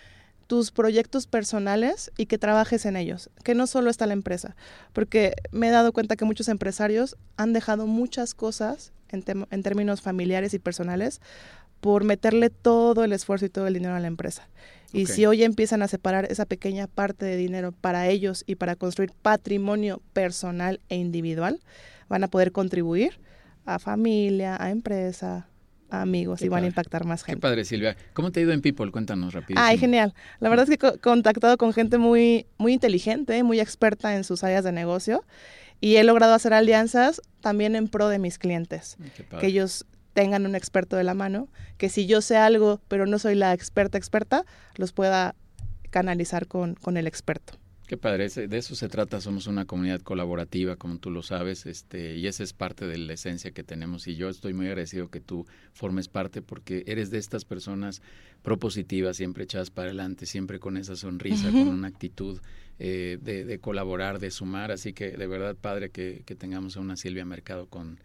tus 0.50 0.72
proyectos 0.72 1.28
personales 1.28 2.10
y 2.16 2.26
que 2.26 2.36
trabajes 2.36 2.84
en 2.84 2.96
ellos, 2.96 3.30
que 3.44 3.54
no 3.54 3.68
solo 3.68 3.88
está 3.88 4.06
la 4.06 4.14
empresa, 4.14 4.56
porque 4.92 5.34
me 5.52 5.68
he 5.68 5.70
dado 5.70 5.92
cuenta 5.92 6.16
que 6.16 6.24
muchos 6.24 6.48
empresarios 6.48 7.16
han 7.36 7.52
dejado 7.52 7.86
muchas 7.86 8.34
cosas 8.34 8.92
en, 9.10 9.22
en 9.48 9.62
términos 9.62 10.00
familiares 10.00 10.52
y 10.52 10.58
personales 10.58 11.20
por 11.80 12.02
meterle 12.02 12.50
todo 12.50 13.04
el 13.04 13.12
esfuerzo 13.12 13.46
y 13.46 13.48
todo 13.48 13.68
el 13.68 13.74
dinero 13.74 13.94
a 13.94 14.00
la 14.00 14.08
empresa. 14.08 14.48
Y 14.92 15.06
si 15.06 15.24
hoy 15.24 15.44
empiezan 15.44 15.82
a 15.82 15.88
separar 15.88 16.24
esa 16.24 16.46
pequeña 16.46 16.88
parte 16.88 17.26
de 17.26 17.36
dinero 17.36 17.70
para 17.70 18.08
ellos 18.08 18.42
y 18.44 18.56
para 18.56 18.74
construir 18.74 19.12
patrimonio 19.22 20.02
personal 20.12 20.80
e 20.88 20.96
individual, 20.96 21.60
van 22.08 22.24
a 22.24 22.28
poder 22.28 22.50
contribuir 22.50 23.20
a 23.66 23.78
familia, 23.78 24.60
a 24.60 24.70
empresa, 24.70 25.46
amigos 25.90 26.42
y 26.42 26.48
van 26.48 26.64
a 26.64 26.66
impactar 26.66 27.05
más 27.05 27.22
gente. 27.22 27.38
Qué 27.38 27.40
padre, 27.40 27.64
Silvia. 27.64 27.96
¿Cómo 28.12 28.31
te 28.31 28.40
ha 28.40 28.42
ido 28.42 28.53
en 28.53 28.61
People? 28.61 28.90
Cuéntanos 28.90 29.35
rápido. 29.35 29.61
Ay, 29.62 29.79
genial. 29.79 30.14
La 30.38 30.48
verdad 30.48 30.68
es 30.68 30.79
que 30.79 30.87
he 30.87 30.98
contactado 30.98 31.57
con 31.59 31.72
gente 31.72 31.98
muy, 31.98 32.46
muy 32.59 32.72
inteligente, 32.74 33.42
muy 33.42 33.61
experta 33.61 34.16
en 34.16 34.24
sus 34.24 34.44
áreas 34.44 34.64
de 34.64 34.72
negocio 34.72 35.24
y 35.81 35.96
he 35.96 36.05
logrado 36.05 36.35
hacer 36.35 36.53
alianzas 36.53 37.22
también 37.40 37.76
en 37.76 37.88
pro 37.88 38.09
de 38.09 38.18
mis 38.18 38.38
clientes. 38.38 38.96
Que 39.40 39.46
ellos 39.46 39.87
tengan 40.12 40.46
un 40.46 40.55
experto 40.55 40.96
de 40.96 41.05
la 41.05 41.14
mano, 41.14 41.48
que 41.79 41.88
si 41.88 42.07
yo 42.07 42.20
sé 42.20 42.37
algo, 42.37 42.81
pero 42.88 43.07
no 43.07 43.18
soy 43.18 43.35
la 43.35 43.53
experta 43.53 43.96
experta, 43.96 44.44
los 44.74 44.92
pueda 44.92 45.35
canalizar 45.90 46.46
con, 46.46 46.74
con 46.74 46.96
el 46.96 47.07
experto. 47.07 47.59
Qué 47.90 47.96
padre, 47.96 48.29
de 48.29 48.57
eso 48.57 48.76
se 48.76 48.88
trata, 48.88 49.20
somos 49.20 49.48
una 49.48 49.64
comunidad 49.64 50.00
colaborativa, 50.00 50.76
como 50.76 50.98
tú 50.98 51.11
lo 51.11 51.24
sabes, 51.24 51.66
este, 51.66 52.14
y 52.14 52.29
esa 52.29 52.44
es 52.44 52.53
parte 52.53 52.87
de 52.87 52.96
la 52.98 53.14
esencia 53.14 53.50
que 53.50 53.64
tenemos. 53.64 54.07
Y 54.07 54.14
yo 54.14 54.29
estoy 54.29 54.55
muy 54.55 54.68
agradecido 54.68 55.11
que 55.11 55.18
tú 55.18 55.44
formes 55.72 56.07
parte 56.07 56.40
porque 56.40 56.85
eres 56.87 57.11
de 57.11 57.18
estas 57.18 57.44
personas 57.44 58.00
propositivas, 58.42 59.16
siempre 59.16 59.42
echadas 59.42 59.70
para 59.70 59.88
adelante, 59.88 60.26
siempre 60.26 60.61
con 60.61 60.76
esa 60.76 60.94
sonrisa, 60.94 61.50
con 61.50 61.66
una 61.66 61.88
actitud 61.88 62.40
eh, 62.79 63.18
de, 63.20 63.59
colaborar, 63.59 64.20
de 64.20 64.31
sumar. 64.31 64.70
Así 64.70 64.92
que 64.92 65.11
de 65.11 65.26
verdad, 65.26 65.57
padre, 65.57 65.90
que, 65.90 66.22
que 66.24 66.37
tengamos 66.37 66.76
a 66.76 66.81
una 66.81 66.96
Silvia 66.96 67.24
Mercado 67.24 67.66
con, 67.66 67.98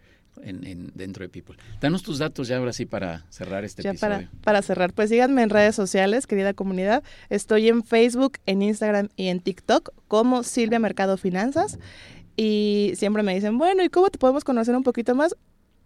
en, 0.43 0.91
dentro 0.93 1.23
de 1.23 1.29
People. 1.29 1.57
Danos 1.81 2.03
tus 2.03 2.19
datos 2.19 2.47
ya 2.47 2.57
ahora 2.57 2.73
sí 2.73 2.85
para 2.85 3.25
cerrar 3.29 3.63
este 3.65 3.83
ya 3.83 3.93
Para, 3.93 4.29
para 4.43 4.61
cerrar, 4.61 4.93
pues 4.93 5.09
síganme 5.09 5.43
en 5.43 5.49
redes 5.49 5.75
sociales, 5.75 6.27
querida 6.27 6.53
comunidad. 6.53 7.03
Estoy 7.29 7.69
en 7.69 7.83
Facebook, 7.83 8.37
en 8.45 8.61
Instagram 8.61 9.09
y 9.15 9.27
en 9.27 9.39
TikTok 9.39 9.91
como 10.07 10.43
Silvia 10.43 10.79
Mercado 10.79 11.17
Finanzas. 11.17 11.79
Y 12.35 12.93
siempre 12.95 13.23
me 13.23 13.33
dicen, 13.33 13.57
bueno, 13.57 13.83
¿y 13.83 13.89
cómo 13.89 14.09
te 14.09 14.17
podemos 14.17 14.43
conocer 14.43 14.75
un 14.75 14.83
poquito 14.83 15.15
más? 15.15 15.35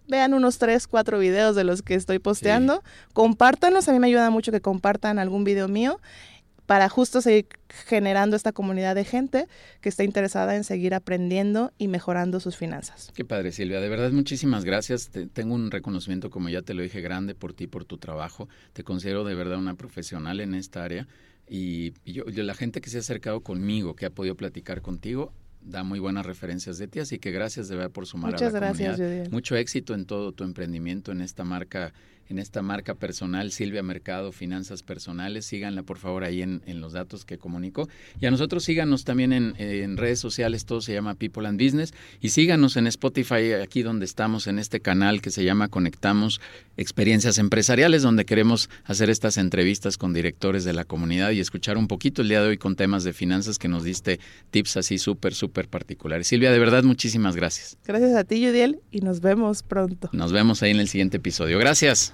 Vean 0.07 0.33
unos 0.33 0.57
tres, 0.57 0.87
cuatro 0.87 1.19
videos 1.19 1.55
de 1.55 1.63
los 1.63 1.83
que 1.83 1.93
estoy 1.93 2.17
posteando. 2.17 2.83
Compártanlos, 3.13 3.87
a 3.87 3.91
mí 3.91 3.99
me 3.99 4.07
ayuda 4.07 4.31
mucho 4.31 4.51
que 4.51 4.59
compartan 4.59 5.19
algún 5.19 5.43
video 5.43 5.67
mío 5.67 5.99
para 6.69 6.87
justo 6.87 7.19
seguir 7.19 7.47
generando 7.87 8.35
esta 8.35 8.51
comunidad 8.51 8.93
de 8.93 9.03
gente 9.03 9.47
que 9.81 9.89
está 9.89 10.03
interesada 10.03 10.55
en 10.55 10.63
seguir 10.63 10.93
aprendiendo 10.93 11.73
y 11.79 11.87
mejorando 11.87 12.39
sus 12.39 12.57
finanzas. 12.57 13.11
Qué 13.15 13.25
padre, 13.25 13.51
Silvia. 13.51 13.81
De 13.81 13.89
verdad, 13.89 14.11
muchísimas 14.11 14.65
gracias. 14.65 15.09
tengo 15.33 15.55
un 15.55 15.71
reconocimiento, 15.71 16.29
como 16.29 16.47
ya 16.47 16.61
te 16.61 16.75
lo 16.75 16.83
dije, 16.83 17.01
grande 17.01 17.33
por 17.33 17.53
ti, 17.53 17.65
por 17.65 17.85
tu 17.85 17.97
trabajo. 17.97 18.47
Te 18.73 18.83
considero 18.83 19.23
de 19.23 19.33
verdad 19.33 19.57
una 19.57 19.73
profesional 19.73 20.41
en 20.41 20.53
esta 20.53 20.83
área. 20.83 21.07
Y, 21.47 21.95
yo, 22.05 22.23
la 22.27 22.53
gente 22.53 22.81
que 22.81 22.91
se 22.91 22.97
ha 22.97 22.99
acercado 22.99 23.41
conmigo, 23.41 23.95
que 23.95 24.05
ha 24.05 24.11
podido 24.11 24.35
platicar 24.35 24.83
contigo, 24.83 25.33
da 25.61 25.81
muy 25.81 25.97
buenas 25.97 26.23
referencias 26.27 26.77
de 26.77 26.87
ti, 26.87 26.99
así 26.99 27.17
que 27.17 27.31
gracias 27.31 27.67
de 27.67 27.77
verdad 27.77 27.91
por 27.91 28.05
sumar 28.05 28.33
Muchas 28.33 28.53
a 28.53 28.59
la 28.59 28.71
gracias, 28.71 29.31
Mucho 29.31 29.55
éxito 29.55 29.95
en 29.95 30.05
todo 30.05 30.33
tu 30.33 30.43
emprendimiento, 30.43 31.11
en 31.11 31.21
esta 31.21 31.43
marca 31.43 31.93
en 32.29 32.37
esta 32.37 32.61
marca 32.61 32.93
personal, 32.93 33.51
Silvia 33.51 33.81
Mercado, 33.81 34.31
Finanzas 34.31 34.83
Personales. 34.83 35.45
Síganla 35.45 35.83
por 35.83 35.97
favor 35.97 36.23
ahí 36.23 36.43
en, 36.43 36.61
los 36.79 36.93
datos 36.93 37.25
que 37.25 37.37
comunicó. 37.37 37.89
Y 38.21 38.27
a 38.27 38.31
nosotros 38.31 38.63
síganos 38.63 39.03
también 39.03 39.33
en, 39.33 39.97
redes 39.97 40.19
sociales, 40.19 40.65
todo 40.65 40.81
se 40.81 40.93
llama 40.93 41.15
People 41.15 41.47
and 41.47 41.61
Business. 41.61 41.93
Y 42.21 42.29
síganos 42.29 42.77
en 42.77 42.87
Spotify, 42.87 43.53
aquí 43.53 43.81
donde 43.81 44.05
estamos, 44.05 44.47
en 44.47 44.59
este 44.59 44.79
canal 44.79 45.21
que 45.21 45.31
se 45.31 45.43
llama 45.43 45.67
Conectamos 45.67 46.39
Experiencias 46.77 47.39
Empresariales, 47.39 48.03
donde 48.03 48.25
queremos 48.25 48.69
hacer 48.85 49.09
estas 49.09 49.37
entrevistas 49.37 49.97
con 49.97 50.13
directores 50.13 50.63
de 50.63 50.73
la 50.73 50.85
comunidad 50.85 51.31
y 51.31 51.39
escuchar 51.39 51.77
un 51.77 51.87
poquito 51.87 52.21
el 52.21 52.29
día 52.29 52.41
de 52.41 52.49
hoy 52.49 52.57
con 52.57 52.75
temas 52.75 53.03
de 53.03 53.13
finanzas 53.13 53.57
que 53.57 53.67
nos 53.67 53.83
diste 53.83 54.19
tips 54.51 54.77
así 54.77 54.99
súper, 54.99 55.33
súper 55.33 55.67
particulares. 55.67 56.27
Silvia, 56.27 56.51
de 56.51 56.59
verdad, 56.59 56.83
muchísimas 56.83 57.35
gracias. 57.35 57.77
Gracias 57.85 58.15
a 58.15 58.23
ti, 58.23 58.45
Judiel, 58.45 58.79
y 58.91 59.01
nos 59.01 59.19
vemos 59.19 59.63
pronto. 59.63 60.09
Nos 60.13 60.31
vemos 60.31 60.61
ahí 60.61 60.71
en 60.71 60.79
el 60.79 60.87
siguiente 60.87 61.17
episodio. 61.17 61.57
Gracias. 61.57 62.13